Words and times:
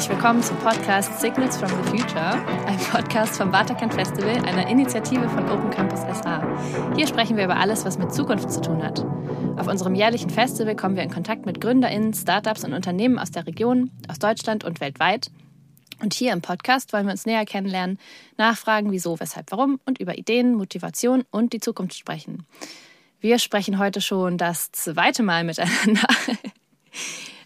herzlich 0.00 0.16
willkommen 0.16 0.42
zum 0.42 0.56
Podcast 0.60 1.20
Signals 1.20 1.58
from 1.58 1.68
the 1.68 1.90
Future, 1.90 2.32
ein 2.66 2.78
Podcast 2.90 3.36
vom 3.36 3.52
Waterkant 3.52 3.92
Festival, 3.92 4.34
einer 4.46 4.66
Initiative 4.66 5.28
von 5.28 5.46
Open 5.50 5.68
Campus 5.68 6.00
SA. 6.00 6.42
Hier 6.96 7.06
sprechen 7.06 7.36
wir 7.36 7.44
über 7.44 7.58
alles, 7.58 7.84
was 7.84 7.98
mit 7.98 8.10
Zukunft 8.10 8.50
zu 8.50 8.62
tun 8.62 8.82
hat. 8.82 9.04
Auf 9.58 9.66
unserem 9.66 9.94
jährlichen 9.94 10.30
Festival 10.30 10.74
kommen 10.74 10.96
wir 10.96 11.02
in 11.02 11.10
Kontakt 11.10 11.44
mit 11.44 11.60
GründerInnen, 11.60 12.14
Startups 12.14 12.64
und 12.64 12.72
Unternehmen 12.72 13.18
aus 13.18 13.30
der 13.30 13.46
Region, 13.46 13.90
aus 14.08 14.18
Deutschland 14.18 14.64
und 14.64 14.80
weltweit. 14.80 15.30
Und 16.00 16.14
hier 16.14 16.32
im 16.32 16.40
Podcast 16.40 16.94
wollen 16.94 17.04
wir 17.04 17.12
uns 17.12 17.26
näher 17.26 17.44
kennenlernen, 17.44 17.98
nachfragen, 18.38 18.92
wieso, 18.92 19.20
weshalb, 19.20 19.50
warum 19.50 19.80
und 19.84 20.00
über 20.00 20.16
Ideen, 20.16 20.54
Motivation 20.54 21.24
und 21.30 21.52
die 21.52 21.60
Zukunft 21.60 21.98
sprechen. 21.98 22.46
Wir 23.20 23.38
sprechen 23.38 23.78
heute 23.78 24.00
schon 24.00 24.38
das 24.38 24.72
zweite 24.72 25.22
Mal 25.22 25.44
miteinander. 25.44 26.08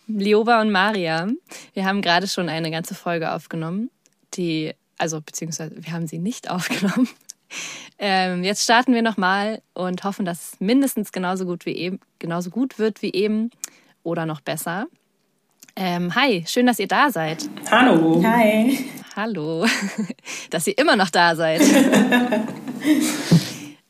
Lioba 0.06 0.60
und 0.60 0.70
Maria. 0.70 1.28
Wir 1.72 1.84
haben 1.84 2.02
gerade 2.02 2.28
schon 2.28 2.48
eine 2.48 2.70
ganze 2.70 2.94
Folge 2.94 3.32
aufgenommen, 3.32 3.90
die, 4.34 4.74
also 4.98 5.20
beziehungsweise 5.20 5.72
wir 5.76 5.92
haben 5.92 6.06
sie 6.06 6.18
nicht 6.18 6.50
aufgenommen. 6.50 7.08
Ähm, 7.98 8.42
jetzt 8.42 8.64
starten 8.64 8.94
wir 8.94 9.02
nochmal 9.02 9.62
und 9.72 10.02
hoffen, 10.04 10.24
dass 10.24 10.54
es 10.54 10.60
mindestens 10.60 11.12
genauso 11.12 11.44
gut 11.44 11.66
wie 11.66 11.76
eben, 11.76 12.00
genauso 12.18 12.50
gut 12.50 12.78
wird 12.78 13.02
wie 13.02 13.12
eben 13.12 13.50
oder 14.02 14.26
noch 14.26 14.40
besser. 14.40 14.86
Ähm, 15.76 16.14
hi, 16.14 16.44
schön, 16.46 16.66
dass 16.66 16.78
ihr 16.78 16.88
da 16.88 17.10
seid. 17.10 17.48
Hallo. 17.70 18.22
Hi. 18.24 18.78
Hallo, 19.16 19.66
dass 20.50 20.66
ihr 20.66 20.78
immer 20.78 20.96
noch 20.96 21.10
da 21.10 21.36
seid. 21.36 21.62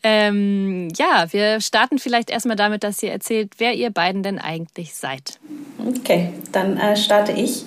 ähm, 0.02 0.88
ja, 0.96 1.26
wir 1.30 1.60
starten 1.60 1.98
vielleicht 1.98 2.30
erstmal 2.30 2.56
damit, 2.56 2.84
dass 2.84 3.02
ihr 3.02 3.10
erzählt, 3.10 3.54
wer 3.58 3.74
ihr 3.74 3.90
beiden 3.90 4.22
denn 4.22 4.38
eigentlich 4.38 4.94
seid. 4.94 5.38
Okay, 5.86 6.30
dann 6.52 6.78
äh, 6.78 6.96
starte 6.96 7.32
ich. 7.32 7.64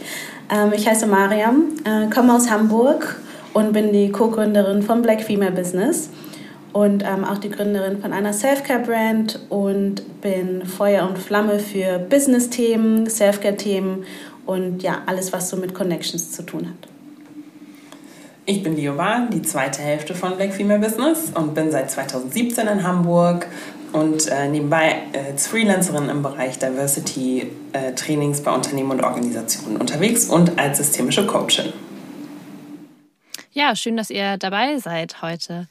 Ähm, 0.50 0.72
ich 0.73 0.88
heiße 0.88 1.06
Mariam, 1.08 1.66
äh, 1.84 2.10
komme 2.10 2.34
aus 2.34 2.50
Hamburg 2.50 3.20
und 3.54 3.73
bin 3.73 3.92
die 3.92 4.12
Co-Gründerin 4.12 4.82
von 4.82 5.02
Black 5.02 5.22
Female 5.22 5.52
Business 5.52 6.10
und 6.73 7.04
ähm, 7.04 7.23
auch 7.23 7.38
die 7.38 7.50
Gründerin 7.50 8.02
von 8.02 8.14
einer 8.14 8.34
Self-Care-Brand 8.34 9.40
und 9.50 10.22
bin 10.22 10.66
Feuer 10.66 11.08
und 11.08 11.18
Flamme 11.18 11.60
für 11.60 12.00
Business-Themen, 12.00 13.10
Self-Care-Themen 13.10 14.06
und 14.45 14.82
ja, 14.82 15.02
alles, 15.06 15.34
was 15.34 15.50
so 15.50 15.58
mit 15.58 15.73
Connections 15.73 16.32
zu 16.32 16.44
tun 16.44 16.68
hat. 16.68 16.90
Ich 18.45 18.64
bin 18.64 18.78
Lioba, 18.78 19.28
die 19.32 19.42
zweite 19.42 19.82
Hälfte 19.82 20.16
von 20.16 20.38
Black 20.38 20.54
Female 20.54 20.80
Business 20.80 21.32
und 21.36 21.54
bin 21.54 21.70
seit 21.70 21.92
2017 21.92 22.68
in 22.68 22.84
Hamburg 22.84 23.48
und 23.94 24.28
äh, 24.28 24.48
nebenbei 24.48 25.04
als 25.14 25.48
Freelancerin 25.48 26.10
im 26.10 26.24
Bereich 26.24 26.60
Diversity 26.60 27.52
äh, 27.74 27.94
Trainings 27.94 28.42
bei 28.42 28.52
Unternehmen 28.52 28.92
und 28.92 29.04
Organisationen 29.04 29.78
unterwegs 29.78 30.26
und 30.26 30.58
als 30.60 30.78
systemische 30.78 31.26
Coachin. 31.26 31.74
Ja, 33.52 33.76
schön, 33.76 33.98
dass 33.98 34.10
ihr 34.10 34.38
dabei 34.38 34.78
seid 34.78 35.22
heute. 35.22 35.68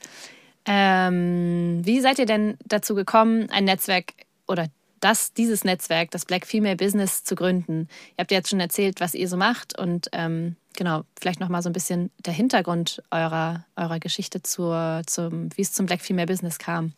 Ähm, 0.64 1.82
wie 1.84 2.00
seid 2.00 2.18
ihr 2.18 2.26
denn 2.26 2.56
dazu 2.64 2.94
gekommen, 2.94 3.48
ein 3.50 3.64
Netzwerk 3.64 4.12
oder 4.48 4.66
das, 5.00 5.32
dieses 5.32 5.62
Netzwerk, 5.62 6.10
das 6.10 6.24
Black 6.24 6.46
Female 6.46 6.76
Business 6.76 7.22
zu 7.22 7.36
gründen? 7.36 7.88
Ihr 8.16 8.22
habt 8.22 8.32
ja 8.32 8.38
jetzt 8.38 8.50
schon 8.50 8.60
erzählt, 8.60 9.00
was 9.00 9.14
ihr 9.14 9.28
so 9.28 9.36
macht 9.36 9.78
und 9.78 10.08
ähm, 10.12 10.56
genau, 10.76 11.02
vielleicht 11.20 11.38
nochmal 11.38 11.62
so 11.62 11.70
ein 11.70 11.72
bisschen 11.72 12.10
der 12.24 12.32
Hintergrund 12.32 13.02
eurer, 13.10 13.64
eurer 13.76 14.00
Geschichte 14.00 14.42
zur, 14.42 15.02
zum, 15.06 15.50
wie 15.56 15.62
es 15.62 15.72
zum 15.72 15.86
Black 15.86 16.00
Female 16.00 16.26
Business 16.26 16.58
kam. 16.58 16.92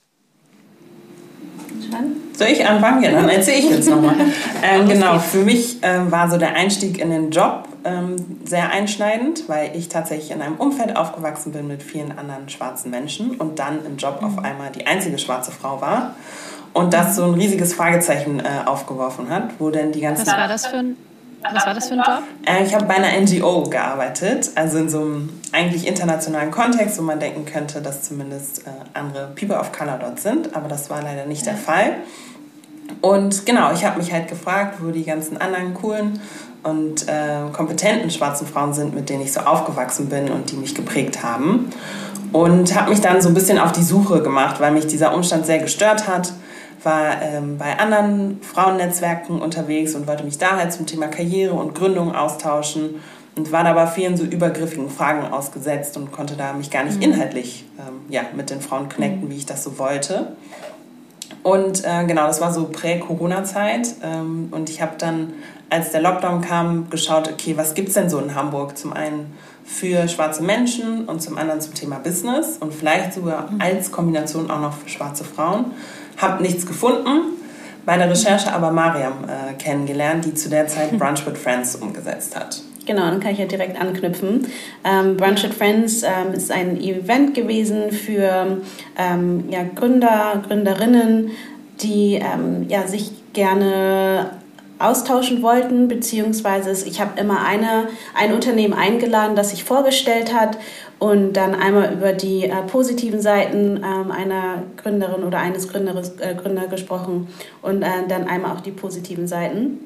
Soll 2.35 2.49
ich 2.49 2.67
anfangen? 2.67 3.03
Ja, 3.03 3.13
dann 3.13 3.29
erzähle 3.29 3.59
ich 3.59 3.71
jetzt 3.71 3.89
nochmal. 3.89 4.15
ähm, 4.63 4.89
genau, 4.89 5.19
für 5.19 5.39
mich 5.39 5.79
ähm, 5.83 6.11
war 6.11 6.31
so 6.31 6.37
der 6.37 6.55
Einstieg 6.55 6.99
in 6.99 7.11
den 7.11 7.31
Job 7.31 7.69
ähm, 7.85 8.17
sehr 8.45 8.71
einschneidend, 8.71 9.49
weil 9.49 9.77
ich 9.77 9.89
tatsächlich 9.89 10.31
in 10.31 10.43
einem 10.43 10.57
Umfeld 10.57 10.97
aufgewachsen 10.97 11.53
bin 11.53 11.67
mit 11.67 11.83
vielen 11.83 12.17
anderen 12.17 12.49
schwarzen 12.49 12.91
Menschen 12.91 13.37
und 13.37 13.59
dann 13.59 13.85
im 13.85 13.97
Job 13.97 14.21
auf 14.23 14.37
mhm. 14.37 14.45
einmal 14.45 14.71
die 14.71 14.87
einzige 14.87 15.19
schwarze 15.19 15.51
Frau 15.51 15.81
war. 15.81 16.15
Und 16.75 16.93
das 16.95 17.17
so 17.17 17.25
ein 17.25 17.35
riesiges 17.35 17.75
Fragezeichen 17.75 18.41
äh, 18.41 18.67
aufgeworfen 18.67 19.31
hat, 19.31 19.51
wo 19.59 19.71
denn 19.71 19.91
die 19.91 20.01
ganzen... 20.01 20.27
Was 20.27 20.37
war 20.37 20.49
das 20.49 20.67
für 20.67 20.77
ein 20.77 20.97
was 21.43 21.67
war 21.67 21.75
das 21.75 21.89
für 21.89 21.95
ein 21.95 22.01
Job? 22.01 22.23
Äh, 22.47 22.65
ich 22.65 22.75
habe 22.75 22.85
bei 22.87 22.95
einer 22.95 23.21
NGO 23.21 23.65
gearbeitet, 23.65 24.51
also 24.55 24.79
in 24.79 24.89
so 24.89 25.01
einem 25.01 25.29
eigentlich 25.53 25.87
internationalen 25.87 26.51
Kontext, 26.51 26.99
wo 26.99 27.03
man 27.03 27.21
denken 27.21 27.45
könnte, 27.45 27.81
dass 27.81 28.03
zumindest 28.03 28.67
äh, 28.67 28.71
andere 28.95 29.33
People 29.39 29.59
of 29.59 29.73
Color 29.73 29.99
dort 30.01 30.21
sind, 30.21 30.55
aber 30.55 30.69
das 30.69 30.91
war 30.91 31.03
leider 31.03 31.27
nicht 31.27 31.47
der 31.47 31.57
Fall. 31.57 31.97
Und 33.01 33.47
genau, 33.47 33.73
ich 33.73 33.85
habe 33.85 33.99
mich 33.99 34.13
halt 34.13 34.29
gefragt, 34.29 34.79
wo 34.81 34.91
die 34.91 35.05
ganzen 35.05 35.37
anderen 35.39 35.75
coolen 35.75 36.21
und 36.63 37.07
äh, 37.07 37.51
kompetenten 37.53 38.11
schwarzen 38.11 38.47
Frauen 38.47 38.73
sind, 38.73 38.95
mit 38.95 39.09
denen 39.09 39.23
ich 39.23 39.33
so 39.33 39.41
aufgewachsen 39.41 40.09
bin 40.09 40.31
und 40.31 40.51
die 40.51 40.57
mich 40.57 40.75
geprägt 40.75 41.23
haben. 41.23 41.71
Und 42.33 42.75
habe 42.75 42.91
mich 42.91 43.01
dann 43.01 43.23
so 43.23 43.29
ein 43.29 43.35
bisschen 43.35 43.59
auf 43.59 43.73
die 43.73 43.83
Suche 43.83 44.23
gemacht, 44.23 44.61
weil 44.61 44.73
mich 44.73 44.87
dieser 44.87 45.15
Umstand 45.15 45.47
sehr 45.47 45.59
gestört 45.59 46.09
hat 46.09 46.33
war 46.89 47.21
ähm, 47.21 47.59
bei 47.59 47.79
anderen 47.79 48.41
Frauennetzwerken 48.41 49.43
unterwegs 49.43 49.95
und 49.95 50.07
wollte 50.07 50.25
mich 50.25 50.39
da 50.39 50.57
halt 50.57 50.73
zum 50.73 50.87
Thema 50.87 51.09
Karriere 51.09 51.53
und 51.53 51.75
Gründung 51.75 52.15
austauschen 52.15 52.95
und 53.37 53.53
war 53.53 53.63
dabei 53.63 53.87
vielen 53.87 54.17
so 54.17 54.25
übergriffigen 54.25 54.89
Fragen 54.89 55.31
ausgesetzt 55.31 55.99
und 55.99 56.13
konnte 56.13 56.35
da 56.35 56.55
mich 56.55 56.71
gar 56.71 56.85
nicht 56.85 56.97
mhm. 56.97 57.03
inhaltlich 57.03 57.67
ähm, 57.79 58.01
ja, 58.09 58.23
mit 58.35 58.49
den 58.49 58.63
Frauen 58.63 58.89
connecten, 58.89 59.27
mhm. 59.27 59.31
wie 59.31 59.37
ich 59.37 59.45
das 59.45 59.65
so 59.65 59.79
wollte. 59.79 60.37
Und 61.43 61.85
äh, 61.85 62.05
genau, 62.07 62.27
das 62.27 62.41
war 62.41 62.55
so 62.55 62.65
Prä-Corona-Zeit 62.65 63.97
ähm, 64.03 64.49
und 64.51 64.71
ich 64.71 64.81
habe 64.81 64.93
dann, 64.97 65.35
als 65.69 65.93
der 65.93 66.01
Lockdown 66.01 66.41
kam, 66.41 66.89
geschaut, 66.89 67.31
okay, 67.31 67.55
was 67.57 67.75
gibt 67.75 67.89
es 67.89 67.95
denn 67.95 68.09
so 68.09 68.19
in 68.19 68.35
Hamburg? 68.35 68.79
Zum 68.79 68.95
einen 68.95 69.35
für 69.63 70.09
schwarze 70.09 70.43
Menschen 70.43 71.05
und 71.05 71.21
zum 71.21 71.37
anderen 71.37 71.61
zum 71.61 71.75
Thema 71.75 71.99
Business 71.99 72.57
und 72.59 72.73
vielleicht 72.73 73.13
sogar 73.13 73.51
mhm. 73.51 73.61
als 73.61 73.93
Kombination 73.93 74.51
auch 74.51 74.61
noch 74.61 74.73
für 74.73 74.89
schwarze 74.89 75.25
Frauen. 75.25 75.67
Habe 76.19 76.43
nichts 76.43 76.67
gefunden, 76.67 77.37
bei 77.87 77.97
der 77.97 78.11
Recherche 78.11 78.53
aber 78.53 78.71
Mariam 78.71 79.25
äh, 79.25 79.55
kennengelernt, 79.55 80.25
die 80.25 80.35
zu 80.35 80.51
der 80.51 80.67
Zeit 80.67 80.91
Brunch 80.99 81.27
with 81.27 81.39
Friends 81.39 81.77
umgesetzt 81.77 82.37
hat. 82.37 82.61
Genau, 82.87 83.03
dann 83.03 83.21
kann 83.21 83.33
ich 83.33 83.39
ja 83.39 83.45
direkt 83.45 83.81
anknüpfen. 83.81 84.47
Ähm, 84.83 85.17
Brunch 85.17 85.43
with 85.43 85.55
Friends 85.55 86.03
ähm, 86.03 86.33
ist 86.35 86.51
ein 86.51 86.81
Event 86.81 87.35
gewesen 87.35 87.93
für 87.93 88.59
ähm, 88.99 89.45
ja, 89.51 89.61
Gründer, 89.75 90.43
Gründerinnen, 90.47 91.31
die 91.83 92.15
ähm, 92.15 92.67
ja, 92.69 92.87
sich 92.87 93.13
gerne 93.33 94.31
austauschen 94.79 95.43
wollten, 95.43 95.89
beziehungsweise 95.89 96.87
ich 96.87 97.01
habe 97.01 97.21
immer 97.21 97.45
eine, 97.45 97.89
ein 98.15 98.33
Unternehmen 98.33 98.75
eingeladen, 98.75 99.35
das 99.37 99.51
sich 99.51 99.65
vorgestellt 99.65 100.33
hat 100.33 100.57
und 100.99 101.35
dann 101.35 101.55
einmal 101.55 101.93
über 101.93 102.13
die 102.13 102.45
äh, 102.45 102.63
positiven 102.63 103.21
Seiten 103.21 103.77
ähm, 103.85 104.11
einer 104.11 104.65
Gründerin 104.77 105.23
oder 105.23 105.39
eines 105.39 105.69
Gründeres, 105.69 106.19
äh, 106.19 106.35
Gründer 106.35 106.67
gesprochen 106.67 107.29
und 107.63 107.83
äh, 107.83 108.07
dann 108.09 108.27
einmal 108.27 108.57
auch 108.57 108.61
die 108.61 108.73
positiven 108.73 109.29
Seiten. 109.29 109.79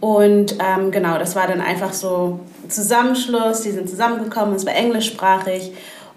Und 0.00 0.56
ähm, 0.58 0.90
genau, 0.90 1.18
das 1.18 1.36
war 1.36 1.46
dann 1.46 1.60
einfach 1.60 1.92
so 1.92 2.40
Zusammenschluss, 2.68 3.60
die 3.60 3.70
sind 3.70 3.88
zusammengekommen, 3.88 4.54
es 4.54 4.64
war 4.64 4.74
englischsprachig 4.74 5.72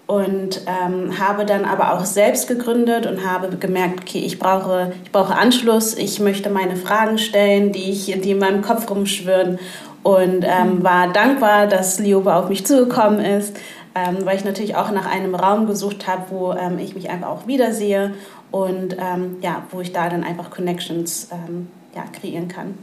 und 0.06 0.62
ähm, 0.66 1.18
habe 1.18 1.46
dann 1.46 1.64
aber 1.64 1.94
auch 1.94 2.04
selbst 2.04 2.48
gegründet 2.48 3.06
und 3.06 3.26
habe 3.30 3.56
gemerkt, 3.56 4.00
okay, 4.00 4.18
ich 4.18 4.38
brauche, 4.38 4.92
ich 5.04 5.12
brauche 5.12 5.34
Anschluss, 5.34 5.96
ich 5.96 6.18
möchte 6.18 6.50
meine 6.50 6.76
Fragen 6.76 7.18
stellen, 7.18 7.72
die, 7.72 7.90
ich, 7.90 8.06
die 8.20 8.32
in 8.32 8.38
meinem 8.38 8.62
Kopf 8.62 8.88
rumschwirren 8.90 9.58
und 10.04 10.44
ähm, 10.44 10.84
war 10.84 11.12
dankbar, 11.12 11.66
dass 11.66 11.98
Lioba 11.98 12.38
auf 12.38 12.48
mich 12.48 12.64
zugekommen 12.64 13.18
ist, 13.24 13.56
ähm, 13.94 14.18
weil 14.24 14.36
ich 14.36 14.44
natürlich 14.44 14.76
auch 14.76 14.90
nach 14.90 15.06
einem 15.06 15.34
Raum 15.34 15.66
gesucht 15.66 16.06
habe, 16.06 16.26
wo 16.30 16.52
ähm, 16.52 16.78
ich 16.78 16.94
mich 16.94 17.10
einfach 17.10 17.28
auch 17.28 17.46
wiedersehe 17.46 18.14
und 18.50 18.96
ähm, 18.98 19.38
ja, 19.40 19.64
wo 19.70 19.80
ich 19.80 19.92
da 19.92 20.08
dann 20.08 20.22
einfach 20.22 20.50
Connections 20.50 21.28
ähm, 21.32 21.68
ja, 21.96 22.04
kreieren 22.12 22.48
kann. 22.48 22.78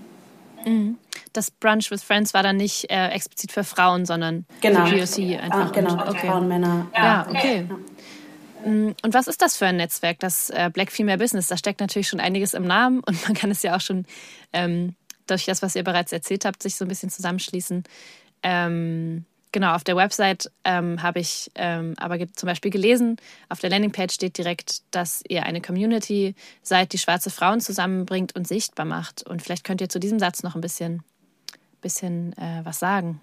Mhm. 0.65 0.97
Das 1.33 1.51
Brunch 1.51 1.91
with 1.91 2.03
Friends 2.03 2.33
war 2.33 2.43
dann 2.43 2.57
nicht 2.57 2.89
äh, 2.89 3.09
explizit 3.09 3.51
für 3.51 3.63
Frauen, 3.63 4.05
sondern 4.05 4.45
genau. 4.59 4.85
für 4.85 4.97
POC 4.97 5.39
einfach. 5.39 5.67
Ah, 5.67 5.71
genau, 5.73 5.93
okay. 6.07 6.27
Frauen, 6.27 6.47
Männer. 6.47 6.87
Ja, 6.93 7.03
ja 7.03 7.27
okay. 7.29 7.67
Ja. 7.69 8.69
Mm, 8.69 8.95
und 9.01 9.13
was 9.13 9.27
ist 9.27 9.41
das 9.41 9.57
für 9.57 9.65
ein 9.65 9.77
Netzwerk, 9.77 10.19
das 10.19 10.49
äh, 10.49 10.69
Black 10.73 10.91
Female 10.91 11.17
Business? 11.17 11.47
Da 11.47 11.57
steckt 11.57 11.79
natürlich 11.79 12.07
schon 12.07 12.19
einiges 12.19 12.53
im 12.53 12.65
Namen 12.65 13.01
und 13.05 13.27
man 13.27 13.35
kann 13.35 13.51
es 13.51 13.63
ja 13.63 13.75
auch 13.75 13.81
schon 13.81 14.05
ähm, 14.53 14.95
durch 15.31 15.45
das, 15.45 15.61
was 15.61 15.75
ihr 15.75 15.83
bereits 15.83 16.11
erzählt 16.11 16.45
habt, 16.45 16.61
sich 16.61 16.75
so 16.75 16.85
ein 16.85 16.87
bisschen 16.87 17.09
zusammenschließen. 17.09 17.83
Ähm, 18.43 19.25
genau, 19.51 19.73
auf 19.73 19.83
der 19.83 19.95
Website 19.95 20.51
ähm, 20.63 21.01
habe 21.01 21.19
ich 21.19 21.49
ähm, 21.55 21.95
aber 21.97 22.19
zum 22.33 22.47
Beispiel 22.47 22.71
gelesen, 22.71 23.17
auf 23.49 23.59
der 23.59 23.69
Landingpage 23.69 24.13
steht 24.13 24.37
direkt, 24.37 24.81
dass 24.91 25.23
ihr 25.27 25.43
eine 25.43 25.61
Community 25.61 26.35
seid, 26.61 26.93
die 26.93 26.97
schwarze 26.97 27.29
Frauen 27.29 27.61
zusammenbringt 27.61 28.35
und 28.35 28.47
sichtbar 28.47 28.85
macht. 28.85 29.23
Und 29.27 29.41
vielleicht 29.41 29.63
könnt 29.63 29.81
ihr 29.81 29.89
zu 29.89 29.99
diesem 29.99 30.19
Satz 30.19 30.43
noch 30.43 30.55
ein 30.55 30.61
bisschen, 30.61 31.03
bisschen 31.81 32.33
äh, 32.33 32.63
was 32.63 32.79
sagen. 32.79 33.19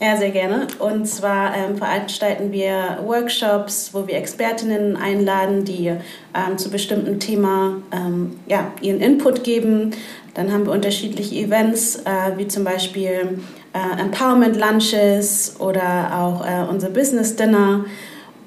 Ja, 0.00 0.16
sehr 0.16 0.30
gerne. 0.30 0.66
Und 0.78 1.06
zwar 1.06 1.54
ähm, 1.54 1.76
veranstalten 1.76 2.52
wir 2.52 3.00
Workshops, 3.04 3.90
wo 3.92 4.06
wir 4.06 4.16
Expertinnen 4.16 4.96
einladen, 4.96 5.64
die 5.66 5.88
ähm, 5.88 6.56
zu 6.56 6.70
bestimmten 6.70 7.20
Thema 7.20 7.82
ähm, 7.92 8.38
ja, 8.46 8.72
ihren 8.80 9.00
Input 9.00 9.44
geben. 9.44 9.90
Dann 10.32 10.52
haben 10.52 10.64
wir 10.64 10.72
unterschiedliche 10.72 11.34
Events, 11.34 11.96
äh, 11.96 12.38
wie 12.38 12.48
zum 12.48 12.64
Beispiel 12.64 13.40
äh, 13.74 14.00
Empowerment 14.00 14.56
Lunches 14.56 15.56
oder 15.58 16.18
auch 16.18 16.46
äh, 16.46 16.66
unser 16.70 16.88
Business 16.88 17.36
Dinner 17.36 17.84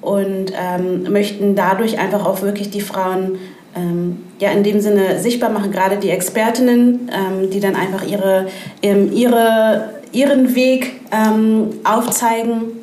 und 0.00 0.52
ähm, 0.54 1.04
möchten 1.12 1.54
dadurch 1.54 1.98
einfach 1.98 2.26
auch 2.26 2.42
wirklich 2.42 2.70
die 2.70 2.80
Frauen 2.80 3.38
ähm, 3.74 4.24
ja 4.38 4.50
in 4.50 4.62
dem 4.62 4.80
Sinne 4.80 5.20
sichtbar 5.20 5.50
machen, 5.50 5.70
gerade 5.70 5.96
die 5.96 6.10
Expertinnen, 6.10 7.10
ähm, 7.12 7.50
die 7.50 7.60
dann 7.60 7.76
einfach 7.76 8.06
ihre, 8.06 8.48
ihre, 8.80 9.90
ihren 10.12 10.54
Weg 10.54 11.00
ähm, 11.10 11.70
aufzeigen. 11.84 12.82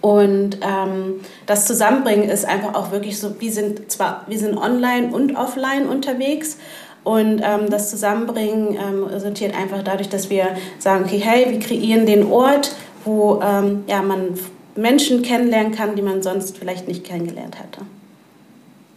Und 0.00 0.58
ähm, 0.62 1.20
das 1.46 1.66
Zusammenbringen 1.66 2.28
ist 2.28 2.44
einfach 2.44 2.74
auch 2.74 2.92
wirklich 2.92 3.18
so, 3.18 3.40
wir 3.40 3.52
sind 3.52 3.90
zwar, 3.90 4.24
wir 4.28 4.38
sind 4.38 4.56
online 4.56 5.08
und 5.08 5.36
offline 5.36 5.88
unterwegs 5.88 6.58
und 7.06 7.40
ähm, 7.44 7.70
das 7.70 7.88
Zusammenbringen 7.90 8.74
ähm, 8.74 9.04
resultiert 9.04 9.54
einfach 9.54 9.82
dadurch, 9.84 10.08
dass 10.08 10.28
wir 10.28 10.56
sagen, 10.80 11.04
okay, 11.04 11.18
hey, 11.18 11.52
wir 11.52 11.60
kreieren 11.60 12.04
den 12.04 12.26
Ort, 12.26 12.74
wo 13.04 13.40
ähm, 13.40 13.84
ja, 13.86 14.02
man 14.02 14.36
Menschen 14.74 15.22
kennenlernen 15.22 15.70
kann, 15.70 15.94
die 15.94 16.02
man 16.02 16.20
sonst 16.20 16.58
vielleicht 16.58 16.88
nicht 16.88 17.04
kennengelernt 17.04 17.58
hätte. 17.60 17.82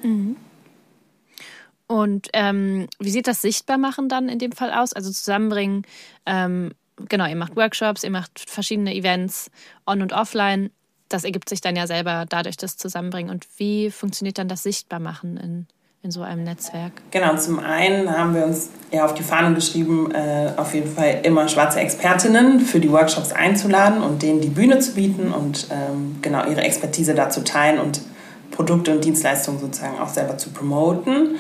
Mhm. 0.02 0.38
Und 1.92 2.28
ähm, 2.34 2.88
wie 3.00 3.10
sieht 3.10 3.26
das 3.26 3.42
Sichtbarmachen 3.42 4.10
dann 4.10 4.30
in 4.30 4.38
dem 4.38 4.52
Fall 4.52 4.72
aus? 4.72 4.94
Also 4.94 5.10
zusammenbringen, 5.12 5.88
ähm, 6.28 6.72
genau, 7.10 7.26
ihr 7.26 7.36
macht 7.36 7.56
Workshops, 7.56 8.04
ihr 8.04 8.12
macht 8.12 8.48
verschiedene 8.48 8.94
Events 8.94 9.50
on 9.88 10.04
und 10.04 10.14
offline. 10.14 10.70
Das 11.10 11.24
ergibt 11.24 11.50
sich 11.50 11.62
dann 11.62 11.76
ja 11.76 11.88
selber 11.88 12.26
dadurch 12.30 12.58
das 12.58 12.78
Zusammenbringen. 12.78 13.32
Und 13.32 13.48
wie 13.58 13.90
funktioniert 13.90 14.38
dann 14.38 14.48
das 14.48 14.62
Sichtbarmachen 14.62 15.38
in, 15.38 15.68
in 16.04 16.12
so 16.12 16.22
einem 16.22 16.44
Netzwerk? 16.44 16.92
Genau, 17.10 17.36
zum 17.38 17.58
einen 17.58 18.16
haben 18.16 18.36
wir 18.36 18.46
uns 18.46 18.70
ja 18.92 19.06
auf 19.06 19.16
die 19.16 19.24
Fahnen 19.24 19.56
geschrieben, 19.56 20.12
äh, 20.12 20.54
auf 20.58 20.76
jeden 20.76 20.94
Fall 20.94 21.22
immer 21.24 21.48
schwarze 21.48 21.80
Expertinnen 21.80 22.60
für 22.60 22.80
die 22.80 22.92
Workshops 22.92 23.32
einzuladen 23.32 24.04
und 24.04 24.22
denen 24.22 24.42
die 24.42 24.50
Bühne 24.50 24.78
zu 24.78 24.94
bieten 24.94 25.34
und 25.34 25.66
ähm, 25.72 26.18
genau 26.22 26.46
ihre 26.46 26.62
Expertise 26.62 27.16
da 27.16 27.32
zu 27.32 27.44
teilen 27.44 27.80
und 27.80 28.02
Produkte 28.52 28.92
und 28.92 29.04
Dienstleistungen 29.04 29.60
sozusagen 29.60 29.98
auch 30.00 30.10
selber 30.10 30.38
zu 30.38 30.52
promoten. 30.52 31.38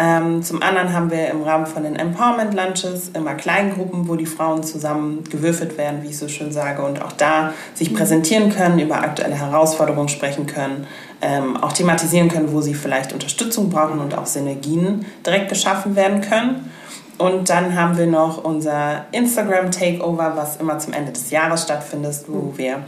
Ähm, 0.00 0.44
zum 0.44 0.62
anderen 0.62 0.92
haben 0.92 1.10
wir 1.10 1.28
im 1.28 1.42
Rahmen 1.42 1.66
von 1.66 1.82
den 1.82 1.96
Empowerment 1.96 2.54
Lunches 2.54 3.10
immer 3.14 3.34
Kleingruppen, 3.34 4.08
wo 4.08 4.14
die 4.14 4.26
Frauen 4.26 4.62
zusammen 4.62 5.24
gewürfelt 5.24 5.76
werden, 5.76 6.04
wie 6.04 6.10
ich 6.10 6.18
so 6.18 6.28
schön 6.28 6.52
sage, 6.52 6.82
und 6.82 7.02
auch 7.02 7.10
da 7.10 7.52
sich 7.74 7.92
präsentieren 7.92 8.50
können, 8.50 8.78
über 8.78 9.02
aktuelle 9.02 9.34
Herausforderungen 9.34 10.08
sprechen 10.08 10.46
können, 10.46 10.86
ähm, 11.20 11.56
auch 11.56 11.72
thematisieren 11.72 12.28
können, 12.28 12.52
wo 12.52 12.60
sie 12.60 12.74
vielleicht 12.74 13.12
Unterstützung 13.12 13.70
brauchen 13.70 13.98
und 13.98 14.16
auch 14.16 14.26
Synergien 14.26 15.04
direkt 15.26 15.48
geschaffen 15.48 15.96
werden 15.96 16.20
können. 16.20 16.70
Und 17.18 17.50
dann 17.50 17.74
haben 17.74 17.98
wir 17.98 18.06
noch 18.06 18.44
unser 18.44 19.06
Instagram 19.10 19.72
Takeover, 19.72 20.34
was 20.36 20.58
immer 20.58 20.78
zum 20.78 20.92
Ende 20.92 21.10
des 21.10 21.32
Jahres 21.32 21.64
stattfindet, 21.64 22.20
wo 22.28 22.52
wir 22.56 22.84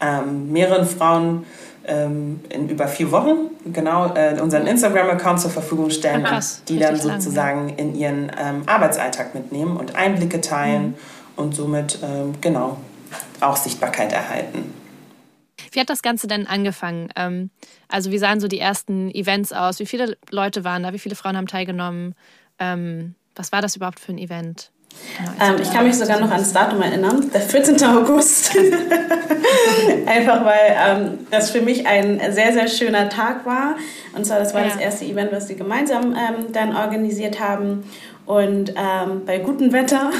ähm, 0.00 0.50
mehreren 0.50 0.86
Frauen 0.86 1.44
in 1.88 2.68
über 2.68 2.86
vier 2.86 3.10
Wochen 3.10 3.50
genau 3.72 4.14
äh, 4.14 4.38
unseren 4.40 4.66
Instagram-Account 4.66 5.40
zur 5.40 5.50
Verfügung 5.50 5.90
stellen, 5.90 6.24
Ach, 6.26 6.42
die 6.68 6.78
dann 6.78 6.96
sozusagen 6.96 7.68
lang, 7.68 7.78
ja. 7.78 7.84
in 7.84 7.94
ihren 7.94 8.32
ähm, 8.38 8.62
Arbeitsalltag 8.66 9.34
mitnehmen 9.34 9.76
und 9.76 9.96
Einblicke 9.96 10.40
teilen 10.40 10.88
mhm. 10.88 10.94
und 11.36 11.54
somit 11.54 11.98
ähm, 12.02 12.34
genau 12.40 12.76
auch 13.40 13.56
Sichtbarkeit 13.56 14.12
erhalten. 14.12 14.74
Wie 15.72 15.80
hat 15.80 15.90
das 15.90 16.02
Ganze 16.02 16.26
denn 16.26 16.46
angefangen? 16.46 17.08
Ähm, 17.16 17.50
also 17.88 18.10
wie 18.10 18.18
sahen 18.18 18.40
so 18.40 18.48
die 18.48 18.60
ersten 18.60 19.10
Events 19.10 19.52
aus? 19.52 19.78
Wie 19.80 19.86
viele 19.86 20.16
Leute 20.30 20.64
waren 20.64 20.82
da? 20.82 20.92
Wie 20.92 20.98
viele 20.98 21.14
Frauen 21.14 21.36
haben 21.36 21.46
teilgenommen? 21.46 22.14
Ähm, 22.58 23.14
was 23.34 23.52
war 23.52 23.62
das 23.62 23.76
überhaupt 23.76 24.00
für 24.00 24.12
ein 24.12 24.18
Event? 24.18 24.70
Ähm, 25.40 25.56
ich 25.60 25.72
kann 25.72 25.86
mich 25.86 25.96
sogar 25.96 26.20
noch 26.20 26.30
an 26.30 26.38
das 26.38 26.52
Datum 26.52 26.80
erinnern, 26.82 27.30
der 27.32 27.40
14. 27.40 27.82
August. 27.84 28.56
Einfach 30.06 30.44
weil 30.44 30.76
ähm, 30.86 31.18
das 31.30 31.50
für 31.50 31.60
mich 31.60 31.86
ein 31.86 32.20
sehr, 32.30 32.52
sehr 32.52 32.68
schöner 32.68 33.08
Tag 33.08 33.44
war. 33.44 33.76
Und 34.14 34.24
zwar, 34.24 34.38
das 34.38 34.54
war 34.54 34.62
ja. 34.62 34.68
das 34.68 34.76
erste 34.76 35.04
Event, 35.04 35.32
was 35.32 35.48
wir 35.48 35.56
gemeinsam 35.56 36.12
ähm, 36.12 36.52
dann 36.52 36.76
organisiert 36.76 37.40
haben. 37.40 37.84
Und 38.26 38.70
ähm, 38.70 39.22
bei 39.26 39.38
gutem 39.38 39.72
Wetter. 39.72 40.10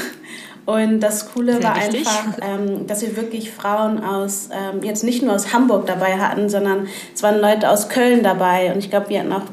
Und 0.65 0.99
das 0.99 1.31
Coole 1.33 1.53
sehr 1.53 1.63
war 1.63 1.77
wichtig. 1.77 1.99
einfach, 1.99 2.37
ähm, 2.41 2.85
dass 2.85 3.01
wir 3.01 3.15
wirklich 3.15 3.51
Frauen 3.51 4.03
aus, 4.03 4.49
ähm, 4.51 4.83
jetzt 4.83 5.03
nicht 5.03 5.23
nur 5.23 5.33
aus 5.33 5.53
Hamburg 5.53 5.87
dabei 5.87 6.17
hatten, 6.17 6.49
sondern 6.49 6.87
es 7.13 7.23
waren 7.23 7.39
Leute 7.39 7.69
aus 7.69 7.89
Köln 7.89 8.21
dabei. 8.21 8.71
Und 8.71 8.79
ich 8.79 8.89
glaube, 8.89 9.09
wir 9.09 9.21
hatten 9.21 9.33
auch 9.33 9.43